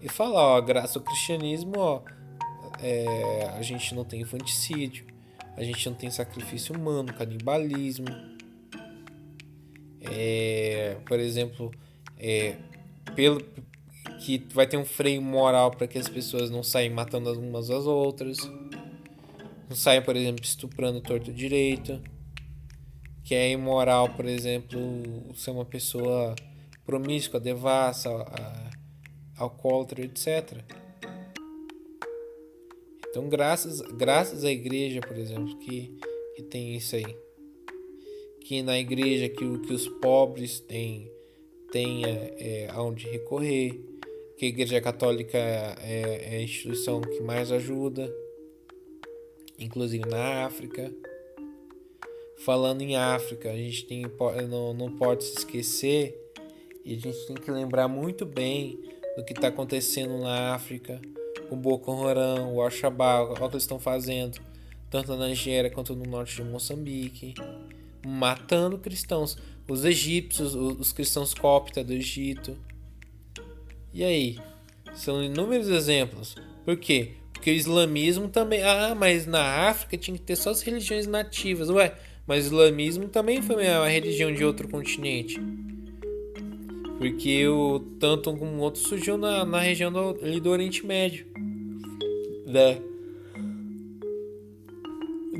[0.00, 2.02] e falar, ó, graças ao cristianismo, ó,
[2.80, 5.06] é, a gente não tem infanticídio,
[5.56, 8.06] a gente não tem sacrifício humano, canibalismo.
[10.00, 11.72] É, por exemplo,
[12.18, 12.56] é,
[13.14, 13.40] pelo
[14.20, 17.86] que vai ter um freio moral para que as pessoas não saiam matando umas às
[17.86, 18.38] outras,
[19.68, 22.00] não saiam, por exemplo, estuprando torto direito,
[23.24, 24.78] que é imoral, por exemplo,
[25.34, 26.34] ser uma pessoa
[26.84, 28.08] promíscua, devassa,
[29.36, 30.62] alcoólatra, etc.
[33.08, 35.98] Então, graças, graças à igreja, por exemplo, que,
[36.36, 37.16] que tem isso aí.
[38.42, 41.10] Que na igreja que, que os pobres têm,
[41.72, 43.95] tenha é, aonde recorrer.
[44.36, 48.12] Que a igreja católica é, é a instituição que mais ajuda.
[49.58, 50.92] Inclusive na África.
[52.38, 54.02] Falando em África, a gente tem,
[54.48, 56.14] não, não pode se esquecer
[56.84, 58.78] e a gente tem que lembrar muito bem
[59.16, 61.00] do que está acontecendo na África
[61.50, 64.40] o Boko Haram, o Al-Shabaab, o que eles estão fazendo,
[64.90, 67.34] tanto na Nigéria quanto no norte de Moçambique,
[68.04, 69.36] matando cristãos,
[69.68, 72.56] os egípcios, os cristãos cópita do Egito.
[73.96, 74.38] E aí?
[74.92, 76.36] São inúmeros exemplos.
[76.66, 77.12] Por quê?
[77.32, 78.62] Porque o islamismo também.
[78.62, 81.70] Ah, mas na África tinha que ter só as religiões nativas.
[81.70, 81.94] Ué,
[82.26, 85.40] mas o islamismo também foi uma religião de outro continente.
[86.98, 91.26] Porque o tanto como o outro surgiu na, na região do, do Oriente Médio.
[92.44, 92.76] Da,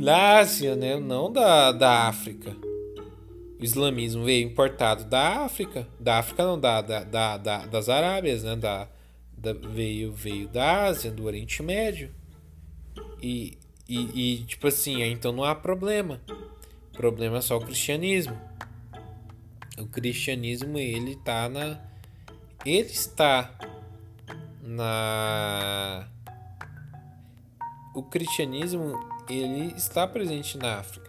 [0.03, 0.99] da Ásia, né?
[0.99, 2.57] Não da, da África.
[3.59, 5.87] O islamismo veio importado da África.
[5.99, 8.57] Da África não, da, da, da, da das Arábias, né?
[8.57, 8.89] Da,
[9.37, 12.15] da, veio, veio da Ásia, do Oriente Médio.
[13.23, 16.21] E, e, e tipo assim, então não há problema.
[16.93, 18.37] O problema é só o cristianismo
[19.79, 21.79] o cristianismo ele está na
[22.65, 23.55] ele está
[24.63, 26.09] na
[27.95, 31.06] o cristianismo ele está presente na África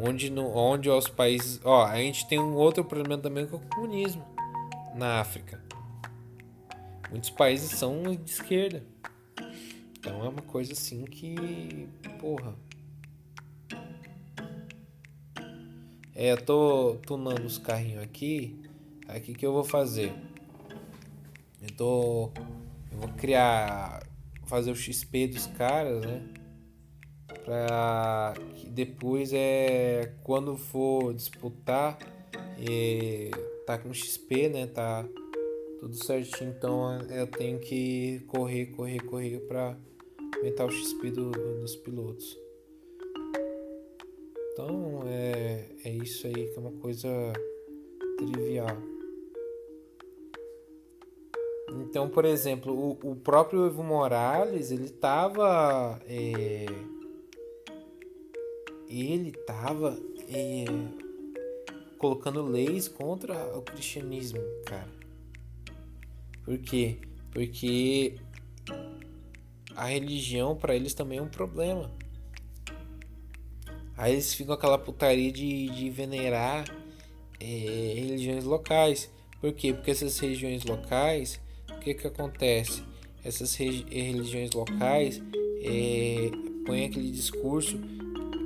[0.00, 3.60] onde no onde os países ó a gente tem um outro problema também com o
[3.60, 4.24] comunismo
[4.94, 5.62] na África
[7.10, 8.82] muitos países são de esquerda
[9.98, 11.88] então é uma coisa assim que
[12.20, 12.54] porra
[16.22, 18.54] É, eu tô tunando os carrinhos aqui.
[19.08, 20.12] Aqui que eu vou fazer.
[21.62, 22.30] Eu tô.
[22.92, 24.06] Eu vou criar.
[24.44, 26.22] Fazer o XP dos caras, né?
[28.54, 30.12] Que depois é.
[30.22, 31.98] Quando for disputar.
[32.58, 33.30] É,
[33.66, 34.66] tá com XP, né?
[34.66, 35.08] Tá
[35.80, 36.54] tudo certinho.
[36.56, 39.76] Então eu tenho que correr, correr, correr pra
[40.36, 42.38] aumentar o XP do, dos pilotos.
[44.52, 47.08] Então é, é isso aí que é uma coisa
[48.18, 48.76] trivial.
[51.82, 56.00] Então, por exemplo, o, o próprio Evo Morales, ele tava.
[56.06, 56.66] É,
[58.90, 59.96] ele tava
[60.28, 60.64] é,
[61.96, 64.88] colocando leis contra o cristianismo, cara.
[66.44, 66.98] Por quê?
[67.30, 68.16] Porque
[69.76, 71.90] a religião para eles também é um problema.
[73.96, 76.64] Aí eles ficam aquela putaria de, de venerar
[77.38, 79.10] é, religiões locais.
[79.40, 79.72] Por quê?
[79.72, 82.82] Porque essas religiões locais, o que que acontece?
[83.22, 85.22] Essas religiões locais
[85.62, 86.30] é,
[86.66, 87.78] põem aquele discurso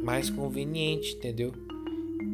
[0.04, 1.52] mais conveniente, entendeu?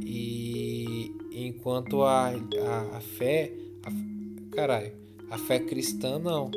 [0.04, 3.52] E enquanto a, a, a fé,
[3.84, 4.92] a, caralho,
[5.30, 6.50] a fé cristã não.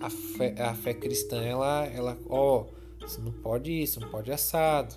[0.00, 2.66] A fé, a fé cristã, ela, ela, ó,
[3.00, 4.94] você não pode isso, não pode assado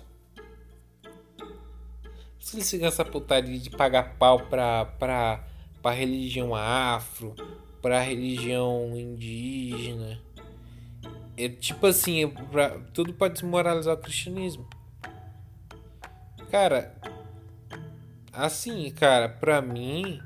[2.42, 5.44] se eles ficam essa putaria de pagar pau pra, pra,
[5.80, 7.34] pra religião afro,
[7.80, 10.20] pra religião indígena.
[11.36, 14.68] É tipo assim, pra, tudo pode desmoralizar o cristianismo.
[16.52, 16.94] Cara,
[18.32, 20.20] assim, cara, pra mim,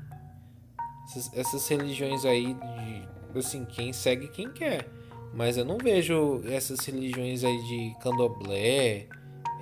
[1.05, 4.87] essas, essas religiões aí, de, assim, quem segue quem quer.
[5.33, 9.07] Mas eu não vejo essas religiões aí de candomblé,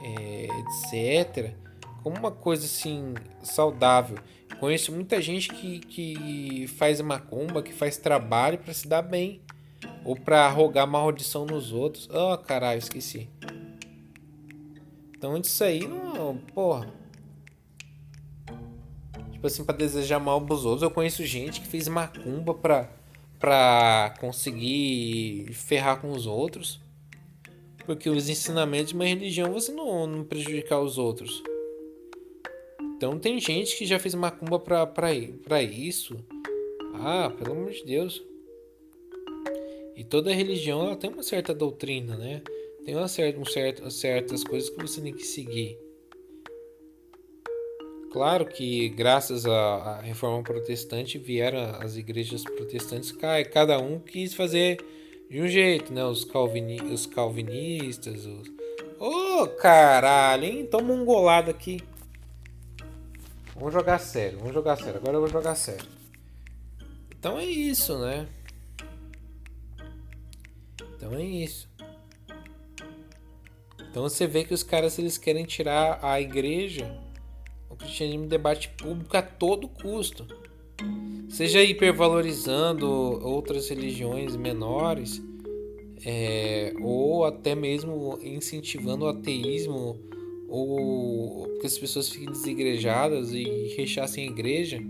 [0.02, 1.56] é, etc
[2.06, 4.20] como uma coisa assim saudável.
[4.60, 9.42] Conheço muita gente que, que faz macumba, que faz trabalho para se dar bem
[10.04, 12.08] ou para rogar maldição nos outros.
[12.14, 13.28] Oh, caralho, esqueci.
[15.26, 16.38] Então isso aí não.
[16.54, 16.88] Porra.
[19.32, 20.84] Tipo assim, pra desejar mal pros outros.
[20.84, 22.92] Eu conheço gente que fez macumba pra,
[23.40, 26.80] pra conseguir ferrar com os outros.
[27.88, 31.42] Porque os ensinamentos de uma religião você não, não prejudicar os outros.
[32.96, 35.10] Então tem gente que já fez macumba pra, pra,
[35.44, 36.24] pra isso.
[36.94, 38.22] Ah, pelo amor de Deus.
[39.96, 42.44] E toda religião ela tem uma certa doutrina, né?
[42.86, 45.76] Tem uma certa, um certo, certas coisas que você tem que seguir.
[48.12, 53.12] Claro que graças à, reforma protestante vieram as igrejas protestantes,
[53.52, 54.78] cada um quis fazer
[55.30, 56.06] de um jeito, né?
[56.06, 58.48] Os, calvini, os calvinistas, os...
[59.00, 60.66] Ô oh, caralho, hein?
[60.66, 61.82] Toma um golado aqui.
[63.56, 64.98] Vamos jogar sério, vamos jogar sério.
[64.98, 65.86] Agora eu vou jogar sério.
[67.18, 68.28] Então é isso, né?
[70.96, 71.68] Então é isso.
[73.96, 77.00] Então você vê que os caras eles querem tirar a igreja,
[77.70, 80.28] o cristianismo debate público a todo custo.
[81.30, 85.24] Seja hipervalorizando outras religiões menores,
[86.06, 89.98] é, ou até mesmo incentivando o ateísmo,
[90.50, 94.84] ou que as pessoas fiquem desigrejadas e rechassem a igreja,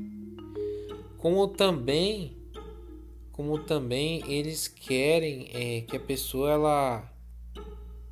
[1.20, 2.36] como também,
[3.32, 7.15] como também eles querem é, que a pessoa ela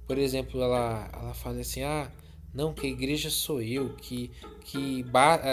[0.07, 2.09] por exemplo, ela, ela fala assim: ah,
[2.53, 5.03] não, que a igreja sou eu, que, que,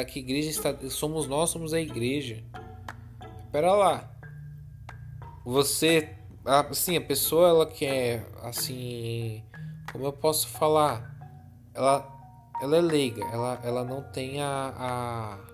[0.08, 2.42] que igreja está, somos nós, somos a igreja.
[3.44, 4.10] Espera lá.
[5.44, 6.10] Você,
[6.44, 9.42] assim, a pessoa, ela quer, assim,
[9.90, 11.10] como eu posso falar?
[11.74, 12.06] Ela,
[12.60, 15.50] ela é leiga, ela, ela não tem a, a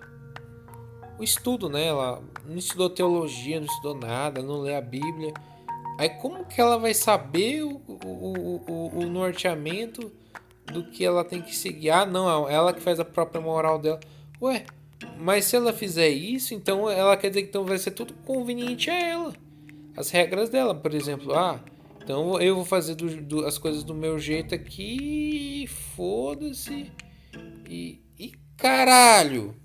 [1.17, 1.87] o estudo, né?
[1.87, 5.33] Ela não estudou teologia, não estudou nada, não lê a Bíblia.
[5.97, 10.11] Aí como que ela vai saber o, o, o, o norteamento
[10.65, 11.89] do que ela tem que seguir?
[11.89, 13.99] Ah, não, ela que faz a própria moral dela.
[14.41, 14.65] Ué,
[15.17, 18.89] mas se ela fizer isso, então ela quer dizer que então vai ser tudo conveniente
[18.89, 19.33] a ela.
[19.95, 21.59] As regras dela, por exemplo, ah,
[22.03, 26.91] então eu vou fazer do, do, as coisas do meu jeito aqui, foda-se.
[27.67, 29.55] E, e caralho!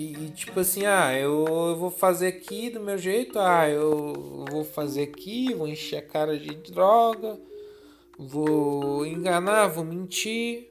[0.00, 4.46] E, e, tipo assim, ah, eu, eu, vou fazer aqui do meu jeito, ah, eu
[4.50, 7.38] vou fazer aqui, vou encher a cara de droga,
[8.18, 10.70] vou enganar, vou mentir.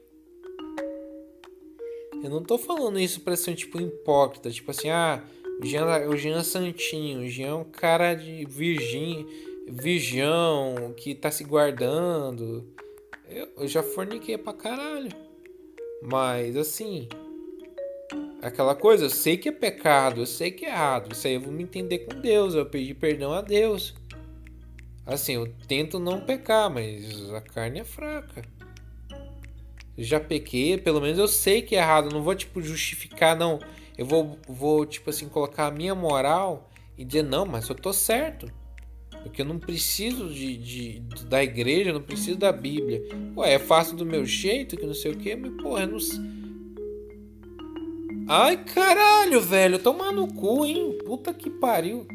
[2.24, 5.22] Eu não tô falando isso pra ser tipo hipócrita, tipo assim, ah,
[5.62, 9.24] o Jean, o Jean Santinho, o Jean é um cara de virgem,
[9.68, 12.66] virgão, que tá se guardando.
[13.28, 15.12] Eu, eu já forniquei pra caralho.
[16.02, 17.08] Mas assim,
[18.42, 21.12] aquela coisa, eu sei que é pecado, eu sei que é errado.
[21.12, 23.94] Isso aí eu vou me entender com Deus, eu pedi perdão a Deus.
[25.06, 28.42] Assim, eu tento não pecar, mas a carne é fraca.
[29.96, 33.36] Eu já pequei, pelo menos eu sei que é errado, eu não vou tipo justificar
[33.36, 33.58] não.
[33.98, 37.92] Eu vou vou tipo assim colocar a minha moral e dizer não, mas eu tô
[37.92, 38.50] certo.
[39.22, 43.02] Porque eu não preciso de, de, da igreja, eu não preciso da Bíblia.
[43.36, 45.98] Ué, é fácil do meu jeito, que não sei o que, mas porra, eu não
[48.32, 49.76] Ai, caralho, velho.
[49.80, 50.96] Toma no cu, hein?
[51.04, 52.06] Puta que pariu.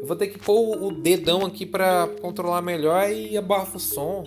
[0.00, 4.24] Eu vou ter que pôr o dedão aqui pra controlar melhor e abafa o som.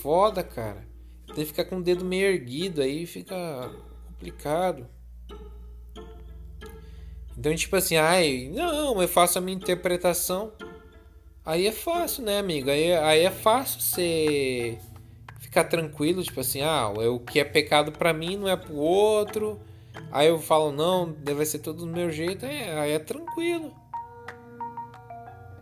[0.00, 0.86] Foda, cara.
[1.26, 3.72] Tem que ficar com o dedo meio erguido aí fica
[4.06, 4.86] complicado.
[7.36, 10.52] Então, tipo assim, ai, não, eu faço a minha interpretação.
[11.44, 12.70] Aí é fácil, né, amigo?
[12.70, 14.78] Aí, aí é fácil você
[15.40, 19.60] ficar tranquilo, tipo assim, ah, o que é pecado para mim não é pro outro.
[20.10, 22.44] Aí eu falo, não, deve ser tudo do meu jeito.
[22.44, 23.74] É, aí é tranquilo.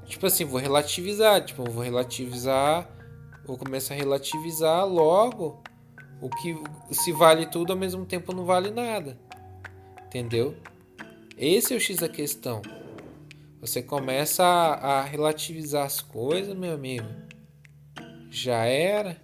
[0.06, 1.44] Tipo assim, vou relativizar.
[1.44, 2.88] Tipo, vou relativizar.
[3.46, 5.62] Vou começar a relativizar logo.
[6.20, 6.56] O que
[6.92, 9.18] se vale tudo ao mesmo tempo não vale nada.
[10.06, 10.56] Entendeu?
[11.36, 12.60] Esse é o X da questão.
[13.60, 17.06] Você começa a, a relativizar as coisas, meu amigo.
[18.30, 19.16] Já era.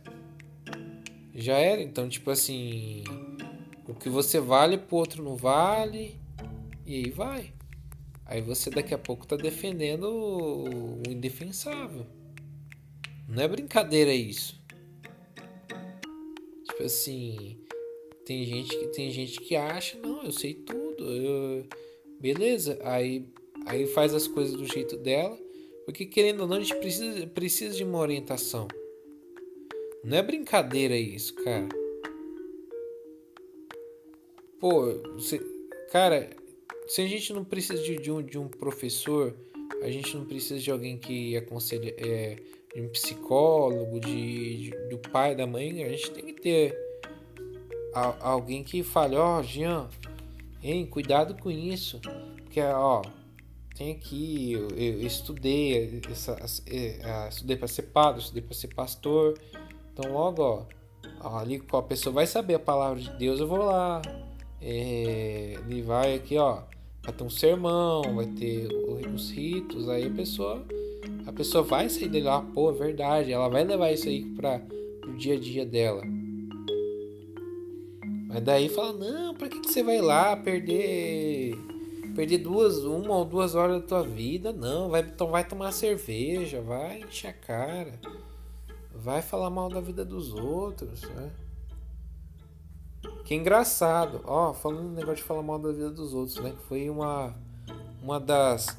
[1.35, 1.83] Já era.
[1.83, 3.05] Então, tipo assim
[3.89, 6.17] o que você vale pro outro não vale.
[6.85, 7.53] E aí vai.
[8.25, 12.07] Aí você daqui a pouco tá defendendo o indefensável.
[13.29, 14.61] Não é brincadeira isso.
[16.65, 17.59] Tipo assim,
[18.25, 21.05] tem gente que tem gente que acha, não, eu sei tudo.
[21.05, 21.67] Eu,
[22.21, 23.29] beleza, aí
[23.65, 25.39] aí faz as coisas do jeito dela,
[25.85, 28.69] porque querendo ou não a gente precisa precisa de uma orientação.
[30.05, 31.69] Não é brincadeira isso, cara.
[34.61, 35.39] Pô, você,
[35.91, 36.31] cara,
[36.87, 39.35] se a gente não precisa de, de, um, de um professor,
[39.83, 42.37] a gente não precisa de alguém que aconselhe, é,
[42.75, 46.75] de um psicólogo, de, de, do pai, da mãe, a gente tem que ter
[47.95, 49.89] a, alguém que fale, ó, oh, Jean,
[50.63, 52.01] hein, cuidado com isso.
[52.45, 53.03] Porque, ó,
[53.75, 56.37] tem aqui, eu, eu estudei, essa,
[56.67, 59.39] é, estudei para ser padre, estudei para ser pastor.
[59.93, 60.43] Então, logo,
[61.21, 64.01] ó, ali a pessoa vai saber a palavra de Deus, eu vou lá.
[64.61, 66.63] É, ele vai aqui, ó,
[67.03, 68.69] vai ter um sermão, vai ter
[69.15, 70.65] os ritos, aí a pessoa
[71.27, 74.63] a pessoa vai sair dele lá, pô, é verdade, ela vai levar isso aí para
[75.07, 76.03] o dia a dia dela.
[78.29, 81.57] Mas daí fala, não, para que, que você vai lá perder
[82.15, 84.53] perder duas, uma ou duas horas da tua vida?
[84.53, 88.01] Não, vai, então vai tomar cerveja, vai encher a cara,
[88.95, 91.31] vai falar mal da vida dos outros, né?
[93.27, 96.51] Que engraçado, ó, falando no negócio de falar mal da vida dos outros, né?
[96.51, 97.35] Que foi uma,
[98.01, 98.79] uma das,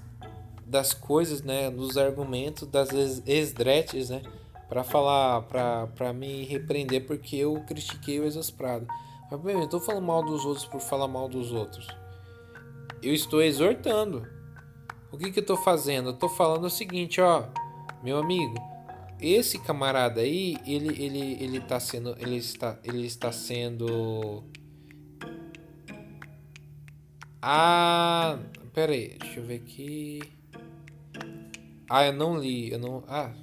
[0.66, 1.70] das coisas, né?
[1.70, 2.90] Dos argumentos das
[3.26, 4.22] esdretes, né?
[4.70, 8.88] Para falar, para me repreender porque eu critiquei o Exasprado.
[9.30, 11.86] Mas, bem, eu tô falando mal dos outros por falar mal dos outros.
[13.04, 14.26] Eu estou exortando.
[15.12, 16.12] O que que eu tô fazendo?
[16.12, 17.44] Eu tô falando o seguinte, ó.
[18.02, 18.56] Meu amigo,
[19.20, 22.16] esse camarada aí, ele, ele, ele tá sendo.
[22.20, 24.44] Ele está, ele está sendo.
[27.42, 28.40] Ah.
[28.74, 30.22] Pera aí, deixa eu ver aqui.
[31.90, 32.72] Ah, eu não li.
[32.72, 33.04] Eu não.
[33.08, 33.34] Ah,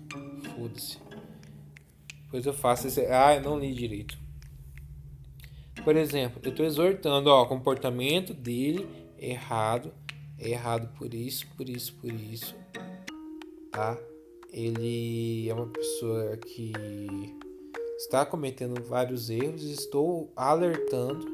[0.55, 0.99] foda-se.
[2.25, 3.01] Depois eu faço esse.
[3.07, 4.17] Ah, eu não li direito.
[5.83, 9.93] Por exemplo, eu estou exortando, ó, o comportamento dele errado.
[10.39, 12.55] É errado por isso, por isso, por isso.
[13.73, 13.99] Tá?
[14.55, 16.73] Ele é uma pessoa que
[17.99, 19.65] está cometendo vários erros.
[19.65, 21.27] Estou alertando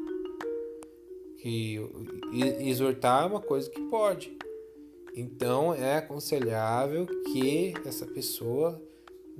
[1.37, 1.79] que
[2.63, 4.35] exortar é uma coisa que pode.
[5.15, 8.81] Então é aconselhável que essa pessoa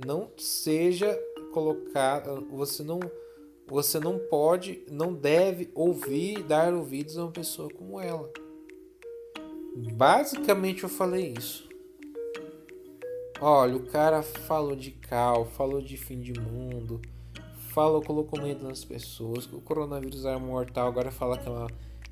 [0.05, 1.19] não seja
[1.51, 2.99] colocada, você não
[3.67, 8.29] você não pode, não deve ouvir, dar ouvidos a uma pessoa como ela.
[9.93, 11.70] Basicamente eu falei isso.
[13.43, 17.01] Olha, o cara falou de cal, falou de fim de mundo,
[17.73, 21.67] falou, colocou medo nas pessoas, que o coronavírus era mortal, agora fala que é uma,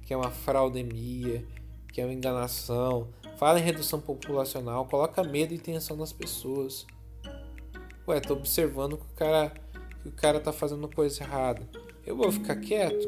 [0.08, 1.46] que é uma fraudemia,
[1.94, 3.10] que é uma enganação.
[3.38, 6.88] Fala em redução populacional, coloca medo e tensão nas pessoas.
[8.08, 9.54] Ué, tô observando que o cara,
[10.02, 11.62] que o cara tá fazendo coisa errada.
[12.08, 13.08] Eu vou ficar quieto?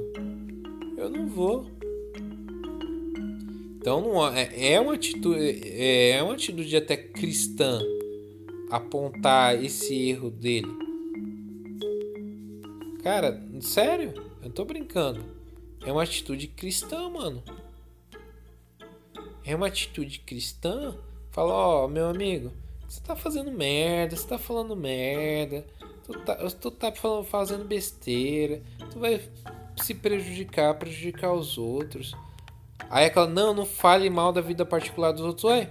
[0.95, 1.65] Eu não vou.
[3.77, 7.81] Então não é, é uma atitude é, é uma atitude até cristã
[8.71, 10.71] apontar esse erro dele.
[13.03, 14.13] Cara, sério?
[14.41, 15.23] Eu tô brincando.
[15.85, 17.43] É uma atitude cristã, mano.
[19.43, 20.95] É uma atitude cristã.
[21.31, 22.51] Fala, ó, oh, meu amigo,
[22.87, 25.65] você tá fazendo merda, você tá falando merda,
[26.05, 28.61] tu tá, tu tá falando, fazendo besteira,
[28.91, 29.21] tu vai
[29.77, 32.13] se prejudicar, prejudicar os outros.
[32.89, 35.45] Aí aquela, não, não fale mal da vida particular dos outros.
[35.45, 35.69] Ué,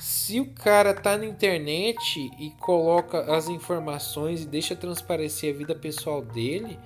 [0.00, 5.74] se o cara tá na internet e coloca as informações e deixa transparecer a vida
[5.74, 6.78] pessoal dele,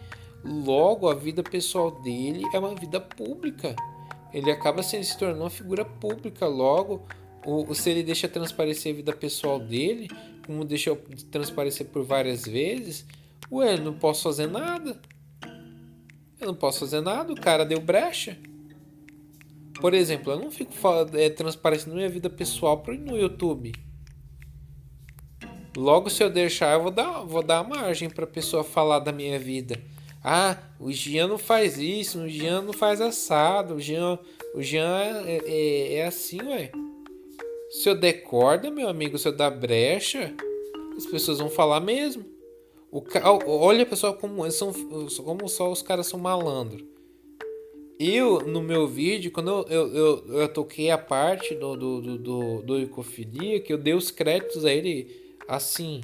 [0.45, 3.77] logo a vida pessoal dele é uma vida pública.
[4.33, 6.47] Ele acaba sendo, se tornando uma figura pública.
[6.47, 7.03] Logo,
[7.45, 10.09] o, se ele deixa transparecer a vida pessoal dele,
[10.47, 10.97] como deixou
[11.31, 13.05] transparecer por várias vezes,
[13.51, 15.01] ué, não posso fazer nada.
[16.41, 18.39] Eu não posso fazer nada, o cara deu brecha.
[19.83, 20.73] Por exemplo, eu não fico
[21.15, 23.73] é, transparecendo minha vida pessoal no YouTube.
[25.77, 29.11] Logo, se eu deixar, eu vou dar, vou dar margem para a pessoa falar da
[29.11, 29.83] minha vida.
[30.23, 34.21] Ah, o Jean não faz isso, o Jean não faz assado, o Jean,
[34.55, 36.71] o Jean é, é, é assim, ué.
[37.69, 40.33] Se eu der corda, meu amigo, se eu dar brecha,
[40.97, 42.25] as pessoas vão falar mesmo.
[42.89, 43.03] O,
[43.49, 44.73] olha, pessoal, como, são,
[45.25, 46.92] como só os caras são malandros.
[48.05, 52.19] Eu, no meu vídeo, quando eu, eu, eu, eu toquei a parte do, do, do,
[52.19, 56.01] do, do Ecofilia, que eu dei os créditos a ele assim.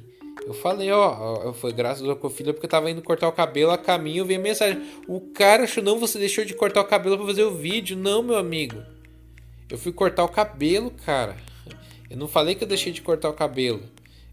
[0.47, 3.77] Eu falei, ó, foi graças ao Ecofilia porque eu tava indo cortar o cabelo, a
[3.77, 4.81] caminho veio a mensagem.
[5.09, 7.97] O cara achou, não, você deixou de cortar o cabelo pra fazer o vídeo.
[7.97, 8.81] Não, meu amigo.
[9.69, 11.35] Eu fui cortar o cabelo, cara.
[12.09, 13.83] Eu não falei que eu deixei de cortar o cabelo.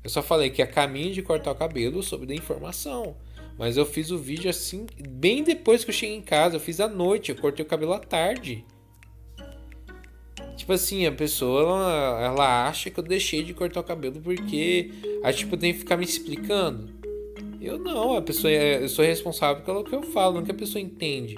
[0.04, 3.16] Eu só falei que a caminho de cortar o cabelo soube da informação.
[3.59, 6.57] Mas eu fiz o vídeo assim, bem depois que eu cheguei em casa.
[6.57, 8.64] Eu fiz à noite, eu cortei o cabelo à tarde.
[10.57, 14.90] Tipo assim, a pessoa ela, ela acha que eu deixei de cortar o cabelo porque
[15.22, 16.88] aí tipo tem que ficar me explicando.
[17.61, 20.54] Eu não, a pessoa é, eu sou responsável pelo que eu falo, não que a
[20.54, 21.36] pessoa entende.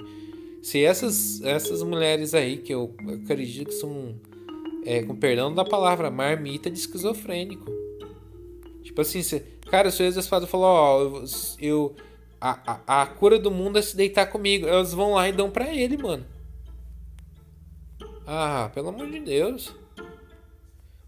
[0.61, 4.15] Se essas essas mulheres aí que eu acredito que são
[4.85, 7.69] é, com perdão da palavra marmita de esquizofrênico.
[8.83, 11.23] Tipo assim, cê, cara, se o Espada falou, ó, eu,
[11.61, 11.95] eu
[12.39, 14.67] a, a, a, cura do mundo é se deitar comigo.
[14.67, 16.25] Elas vão lá e dão pra ele, mano.
[18.25, 19.73] Ah, pelo amor de Deus.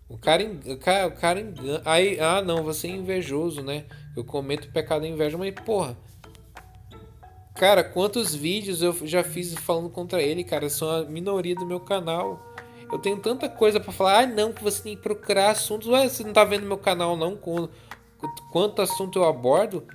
[0.10, 1.82] O cara, o cara, o cara engana.
[1.86, 3.86] Aí, ah, não, você é invejoso, né?
[4.16, 5.98] Eu cometo o pecado da inveja, mas porra.
[7.56, 10.70] Cara, quantos vídeos eu já fiz falando contra ele, cara?
[10.70, 12.40] São a minoria do meu canal.
[12.92, 14.24] Eu tenho tanta coisa para falar.
[14.24, 15.88] Ah, não, que você tem que procurar assuntos.
[15.88, 17.38] Ué, você não tá vendo meu canal, não?
[18.52, 19.88] Quanto assunto eu abordo?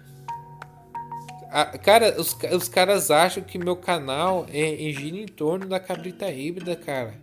[1.59, 5.81] Ah, cara, os, os caras acham que meu canal é, é gira em torno da
[5.81, 7.19] cabrita híbrida, cara.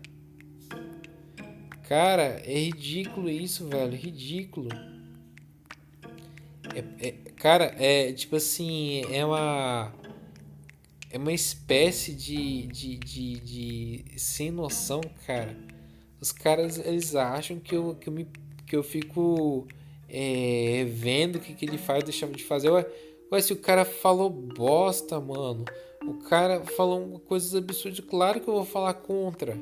[1.88, 3.96] Cara, é ridículo isso, velho.
[3.96, 4.70] Ridículo.
[6.74, 9.94] É, é, cara, é tipo assim, é uma.
[11.12, 15.56] É uma espécie de, de, de, de sem noção, cara.
[16.20, 18.28] Os caras, eles acham que eu, que eu, me,
[18.66, 19.68] que eu fico
[20.10, 22.72] é, vendo o que, que ele faz, deixava de fazer.
[22.72, 22.84] Ué,
[23.34, 25.66] ué, se o cara falou bosta, mano.
[26.06, 29.58] O cara falou coisas absurdas, claro que eu vou falar contra.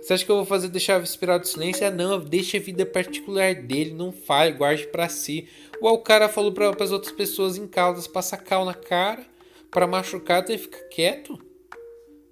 [0.00, 1.86] Você acha que eu vou fazer deixar inspirado do silêncio?
[1.86, 5.48] Ah, não, deixa a vida particular dele, não fale, guarde para si.
[5.80, 9.26] Ou o cara falou para as outras pessoas em Caldas passar cal na cara,
[9.70, 11.38] para machucar, tem que ficar quieto.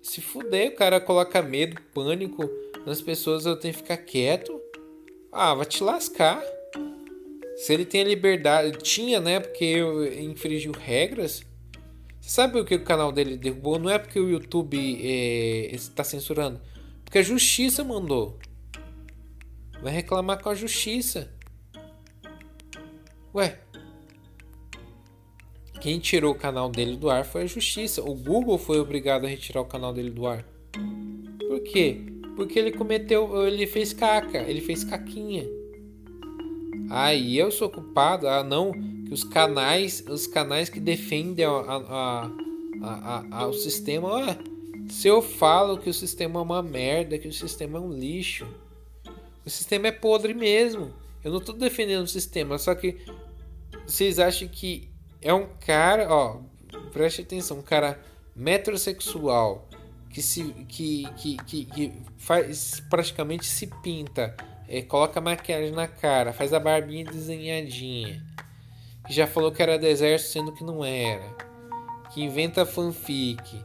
[0.01, 2.49] Se fuder, o cara coloca medo, pânico
[2.87, 4.61] nas pessoas, eu tenho que ficar quieto.
[5.33, 6.43] Ah, vai te lascar.
[7.57, 9.41] Se ele tem a liberdade, tinha, né?
[9.41, 9.79] Porque
[10.21, 11.43] infringiu regras.
[12.21, 13.79] Você sabe o que o canal dele derrubou?
[13.79, 14.77] Não é porque o YouTube
[15.73, 16.61] está é, censurando
[17.07, 18.37] porque a justiça mandou.
[19.81, 21.33] Vai reclamar com a justiça.
[23.33, 23.61] Ué.
[25.81, 28.03] Quem tirou o canal dele do ar foi a justiça.
[28.03, 30.45] O Google foi obrigado a retirar o canal dele do ar.
[31.47, 32.01] Por quê?
[32.35, 33.47] Porque ele cometeu.
[33.47, 34.39] Ele fez caca.
[34.39, 35.47] Ele fez caquinha.
[36.91, 38.29] Aí eu sou culpado.
[38.29, 38.73] Ah, não.
[38.73, 40.05] Que os canais.
[40.09, 42.31] Os canais que defendem a, a,
[42.83, 44.15] a, a o sistema.
[44.15, 44.39] Ué,
[44.89, 48.47] se eu falo que o sistema é uma merda, que o sistema é um lixo,
[49.45, 50.93] o sistema é podre mesmo.
[51.25, 52.99] Eu não estou defendendo o sistema, só que
[53.85, 54.89] vocês acham que
[55.21, 56.41] é um cara, ó,
[56.93, 58.01] preste atenção, um cara
[58.35, 59.69] metrosexual
[60.11, 64.37] que se que, que, que, que faz praticamente se pinta,
[64.69, 68.23] é, coloca maquiagem na cara, faz a barbinha desenhadinha,
[69.07, 71.35] que já falou que era do exército sendo que não era,
[72.13, 73.65] que inventa fanfic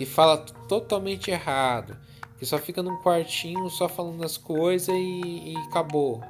[0.00, 1.94] que fala totalmente errado,
[2.38, 6.24] que só fica num quartinho só falando as coisas e, e acabou.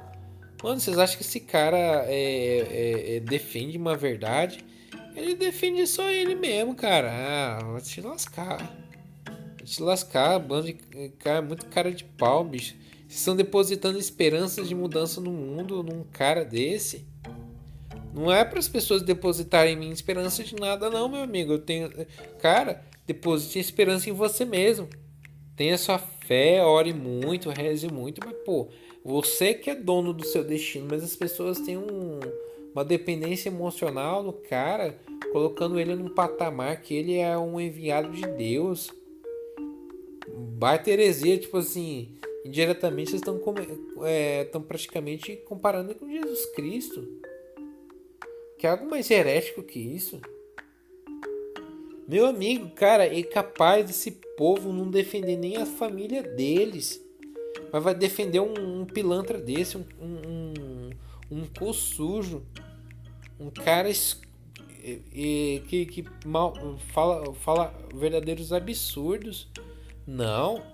[0.61, 4.65] Mano, vocês acham que esse cara é, é, é, defende uma verdade?
[5.15, 7.09] Ele defende só ele mesmo, cara.
[7.13, 8.57] Ah, vai te lascar.
[8.57, 10.73] Vai te lascar, bando de
[11.19, 12.75] cara, muito cara de pau, bicho.
[13.11, 17.05] Estão depositando esperanças de mudança no mundo num cara desse?
[18.13, 21.53] Não é para as pessoas depositarem minha esperança de nada, não, meu amigo.
[21.53, 21.89] Eu tenho.
[22.39, 24.87] Cara, Deposite esperança em você mesmo.
[25.55, 28.69] Tenha sua fé, ore muito, reze muito, mas pô,
[29.03, 32.19] você que é dono do seu destino, mas as pessoas têm um,
[32.73, 34.97] uma dependência emocional no cara,
[35.31, 38.89] colocando ele num patamar que ele é um enviado de Deus.
[40.57, 43.41] Baita heresia, tipo assim, indiretamente vocês estão
[44.03, 47.07] é, praticamente comparando com Jesus Cristo.
[48.57, 50.21] Que é algo mais herético que isso.
[52.07, 57.01] Meu amigo, cara, é capaz desse povo não defender nem a família deles.
[57.71, 60.89] Mas vai defender um, um pilantra desse, um, um,
[61.31, 62.43] um, um sujo.
[63.39, 63.89] Um cara
[65.67, 66.53] que, que mal,
[66.93, 69.47] fala, fala verdadeiros absurdos.
[70.05, 70.70] Não.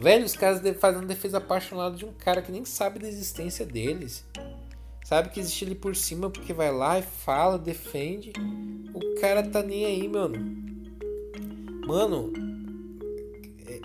[0.00, 4.24] Velho, os caras fazendo defesa apaixonada de um cara que nem sabe da existência deles.
[5.04, 8.32] Sabe que existe ali por cima porque vai lá e fala, defende.
[8.94, 10.38] O cara tá nem aí, mano.
[11.86, 12.32] Mano,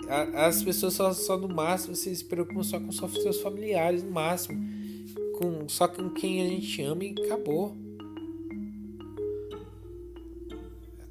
[0.08, 4.58] é, as pessoas só, só no máximo se preocupam só com seus familiares, no máximo.
[5.38, 7.76] Com, só com quem a gente ama e acabou.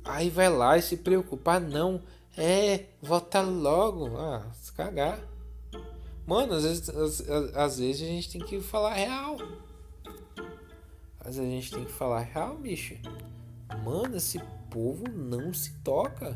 [0.03, 2.01] Aí vai lá e se preocupar, não.
[2.37, 4.17] É, volta logo.
[4.17, 5.19] Ah, se cagar.
[6.27, 7.21] Mano, às vezes, às,
[7.55, 9.37] às, vezes a gente tem que falar real.
[11.19, 12.97] Às vezes a gente tem que falar real, bicho.
[13.83, 16.35] Mano, esse povo não se toca.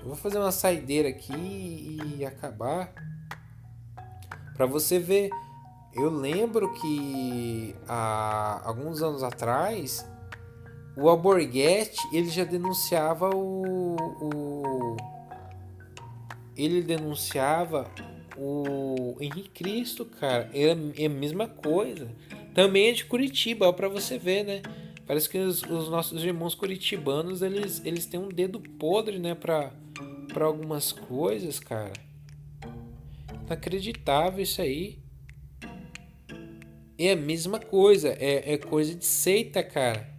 [0.00, 2.92] Eu vou fazer uma saideira aqui e acabar.
[4.54, 5.30] Para você ver,
[5.94, 10.06] eu lembro que há alguns anos atrás
[10.96, 14.96] o Alborguete ele já denunciava o, o
[16.56, 17.90] ele denunciava
[18.36, 20.50] o Henrique Cristo, cara.
[20.52, 22.08] É, é a mesma coisa.
[22.54, 24.62] também é de Curitiba, ó, pra você ver, né?
[25.06, 29.72] Parece que os, os, nossos irmãos curitibanos, eles, eles têm um dedo podre, né, pra,
[30.32, 31.92] pra algumas coisas, cara.
[33.46, 34.98] Inacreditável isso aí.
[36.98, 40.11] É a mesma coisa, é, é coisa de seita, cara.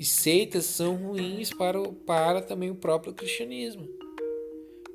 [0.00, 3.86] E seitas são ruins para, o, para também o próprio cristianismo.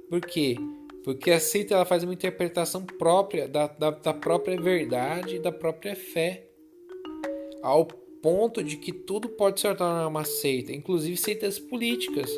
[0.10, 0.56] Por quê?
[1.04, 5.52] Porque a seita ela faz uma interpretação própria da, da, da própria verdade e da
[5.52, 6.48] própria fé.
[7.62, 12.32] Ao ponto de que tudo pode se tornar uma seita, inclusive seitas políticas,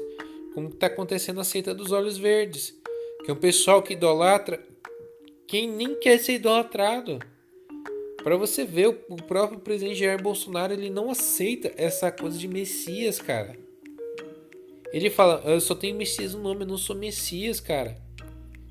[0.53, 2.78] como está acontecendo a seita dos olhos verdes,
[3.24, 4.61] que é um pessoal que idolatra
[5.47, 7.20] quem nem quer ser idolatrado.
[8.28, 13.21] Para você ver, o próprio presidente Jair Bolsonaro ele não aceita essa coisa de Messias,
[13.21, 13.57] cara.
[14.91, 17.97] Ele fala, eu só tenho Messias no nome, eu não sou Messias, cara.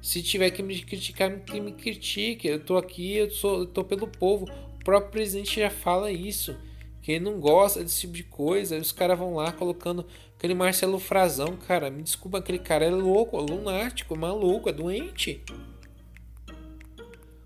[0.03, 2.47] Se tiver que me criticar, que me critique.
[2.47, 4.45] Eu tô aqui, eu, sou, eu tô pelo povo.
[4.45, 6.55] O próprio presidente já fala isso.
[7.01, 8.77] Que ele não gosta desse tipo de coisa.
[8.77, 10.05] Os caras vão lá colocando
[10.37, 11.89] aquele Marcelo Frazão, cara.
[11.91, 15.43] Me desculpa, aquele cara é louco, é lunático, é maluco, é doente.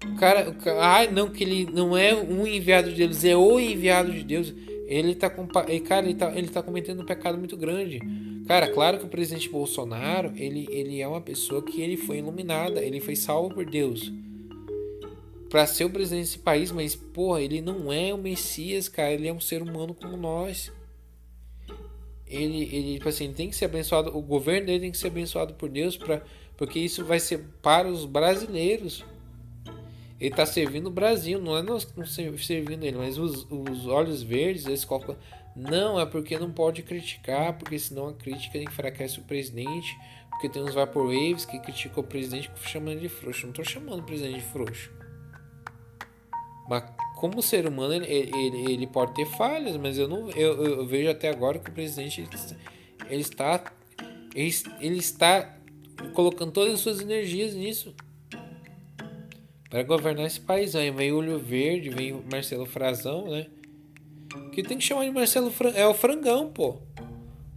[0.07, 3.36] O cara, o cara, ai não, que ele não é um enviado de Deus, é
[3.36, 4.55] o enviado de Deus.
[4.86, 8.01] Ele tá, cara, ele tá, ele tá cometendo um pecado muito grande.
[8.46, 12.82] Cara, claro que o presidente Bolsonaro, ele, ele é uma pessoa que ele foi iluminada,
[12.82, 14.11] ele foi salvo por Deus
[15.51, 19.26] para ser o presidente desse país, mas porra, ele não é o Messias, cara, ele
[19.26, 20.72] é um ser humano como nós.
[22.26, 25.55] Ele, ele tipo assim, tem que ser abençoado, o governo dele tem que ser abençoado
[25.55, 26.22] por Deus para
[26.57, 29.03] porque isso vai ser para os brasileiros.
[30.21, 31.89] Ele está servindo o Brasil, não é nós
[32.37, 35.16] servindo ele, mas os, os olhos verdes, eles colocam.
[35.57, 39.97] Não, é porque não pode criticar, porque senão a crítica enfraquece o presidente.
[40.29, 43.43] Porque tem uns Vaporwaves que criticam o presidente chamando de frouxo.
[43.43, 44.93] Não estou chamando o presidente de frouxo.
[46.68, 46.85] Mas
[47.16, 51.11] como ser humano, ele, ele, ele pode ter falhas, mas eu não eu, eu vejo
[51.11, 52.27] até agora que o presidente
[53.09, 53.73] ele está
[54.35, 55.57] ele, ele está
[56.14, 57.95] colocando todas as suas energias nisso
[59.71, 60.75] para governar esse país.
[60.75, 63.47] Aí vem Olho Verde, vem Marcelo Frazão, né?
[64.53, 65.81] Que tem que chamar de Marcelo Frangão.
[65.81, 66.79] É o Frangão, pô.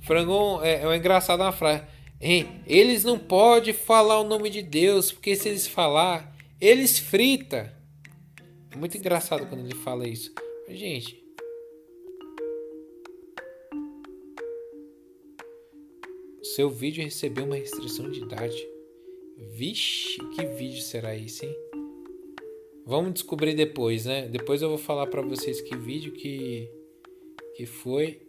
[0.01, 1.84] Frangão é, é uma engraçada uma frase.
[2.22, 2.61] Hein?
[2.68, 7.76] Eles não podem falar o nome de Deus, porque se eles falar, eles frita.
[8.72, 10.34] É muito engraçado quando ele fala isso.
[10.68, 11.22] Mas, gente.
[16.55, 18.68] Seu vídeo recebeu uma restrição de idade.
[19.55, 21.62] Vixe, que vídeo será esse, hein?
[22.86, 24.27] Vamos descobrir depois, né?
[24.27, 26.69] Depois eu vou falar para vocês que vídeo que
[27.55, 28.21] que foi.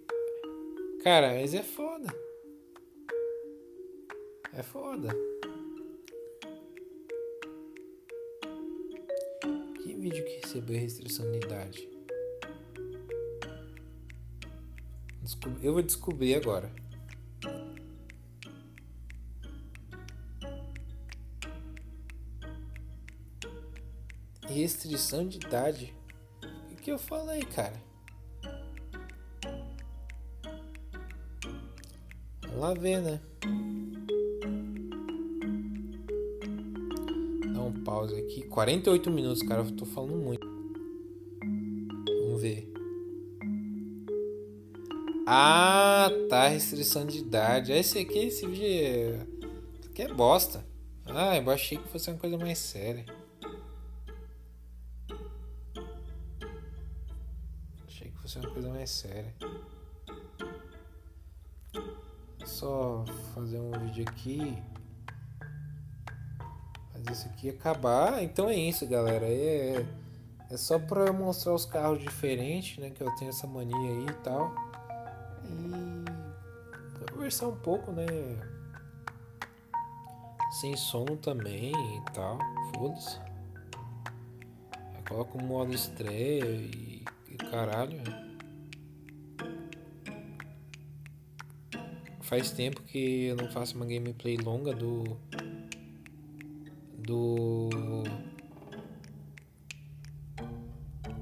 [1.03, 2.09] Cara, mas é foda.
[4.53, 5.09] É foda.
[9.83, 11.89] Que vídeo que recebeu restrição de idade?
[15.63, 16.71] Eu vou descobrir agora.
[24.55, 25.95] Restrição de idade.
[26.71, 27.83] O que eu falei, cara?
[32.43, 33.21] Vamos lá ver, né?
[37.53, 38.43] Dá um pause aqui.
[38.43, 39.63] 48 minutos, cara.
[39.63, 40.47] Eu tô falando muito.
[42.27, 42.73] Vamos ver.
[45.27, 46.49] Ah, tá.
[46.49, 47.73] Restrição de idade.
[47.73, 49.27] Esse aqui, esse vídeo é...
[49.81, 50.65] Esse aqui é bosta.
[51.07, 53.05] Ah, eu achei que fosse uma coisa mais séria.
[58.35, 59.35] Ser uma coisa mais séria.
[62.45, 64.61] Só fazer um vídeo aqui.
[66.93, 68.23] Fazer isso aqui acabar.
[68.23, 69.25] Então é isso, galera.
[69.25, 69.87] É,
[70.51, 72.91] é só pra mostrar os carros diferentes, né?
[72.91, 74.53] Que eu tenho essa mania aí e tal.
[75.45, 78.07] E conversar um pouco, né?
[80.61, 82.39] Sem som também e tal.
[82.75, 83.21] Foda-se.
[85.09, 88.24] Coloca o modo estreia e, e caralho.
[92.35, 95.05] Faz tempo que eu não faço uma gameplay longa do.
[96.99, 97.71] Do.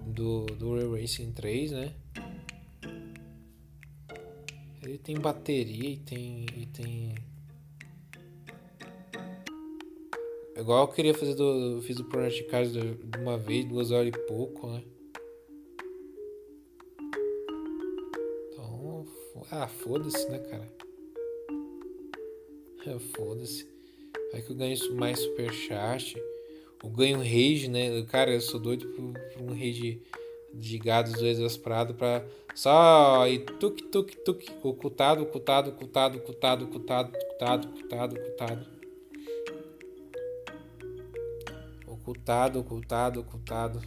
[0.07, 1.93] Do, do Real Racing 3, né?
[4.83, 6.47] Ele tem bateria e tem.
[6.57, 7.15] E tem.
[10.57, 11.77] Igual eu queria fazer do.
[11.77, 14.83] Eu fiz o Project Cars de uma vez, duas horas e pouco, né?
[18.51, 19.07] Então.
[19.51, 20.92] Ah, foda-se, né, cara?
[22.87, 23.67] É, foda-se.
[24.33, 26.17] Vai que eu ganho mais superchat.
[26.83, 28.03] Eu ganho rage, né?
[28.03, 30.03] Cara, eu sou doido por, por um rage
[30.53, 32.25] de gados do exasperado para
[32.55, 38.67] só e tuk tuk tuk ocultado, ocultado, ocultado, ocultado, ocultado, ocultado, ocultado, ocultado.
[41.87, 43.83] Ocultado, ocultado, ocultado.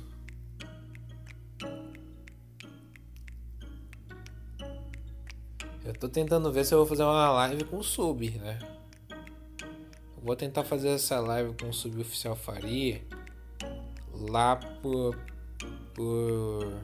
[5.84, 8.75] Eu tô tentando ver se eu vou fazer uma live com sub, né?
[10.26, 13.00] Vou tentar fazer essa live com sub oficial Faria
[14.12, 15.16] lá por
[15.94, 16.82] por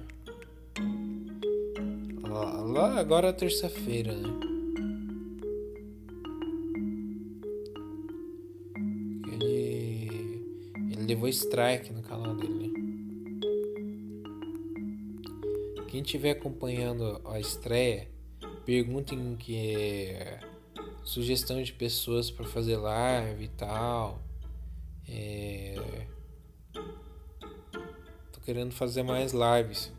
[2.69, 4.29] lá agora é terça-feira, né?
[9.33, 10.45] Ele
[10.91, 12.53] ele levou strike no canal dele.
[12.53, 12.69] Né?
[15.89, 18.07] Quem estiver acompanhando a estreia,
[18.65, 20.50] perguntem que é
[21.03, 24.21] sugestão de pessoas para fazer live e tal.
[25.07, 25.75] É...
[28.31, 29.91] Tô querendo fazer mais lives.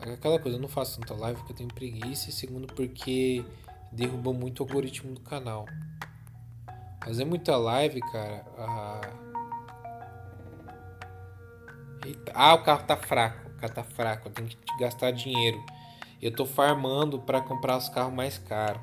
[0.00, 3.44] Aquela coisa, eu não faço tanta live porque eu tenho preguiça e segundo porque
[3.92, 5.66] derrubou muito o algoritmo do canal.
[7.04, 8.44] Fazer muita live, cara.
[8.58, 9.00] Ah,
[12.04, 12.32] Eita.
[12.34, 13.48] ah o carro tá fraco.
[13.48, 14.30] O carro tá fraco.
[14.30, 15.64] Tenho que gastar dinheiro.
[16.22, 18.80] Eu tô farmando para comprar os carros mais caros.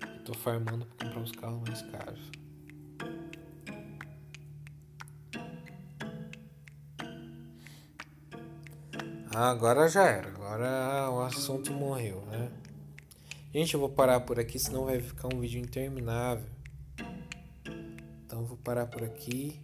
[0.00, 2.30] Eu tô farmando para comprar os carros mais caros.
[9.30, 10.28] agora já era.
[10.28, 12.50] Agora o assunto morreu, né?
[13.52, 16.48] Gente, eu vou parar por aqui, senão vai ficar um vídeo interminável.
[18.24, 19.60] Então vou parar por aqui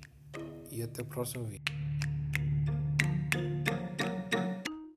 [0.71, 1.84] e até o próximo vídeo.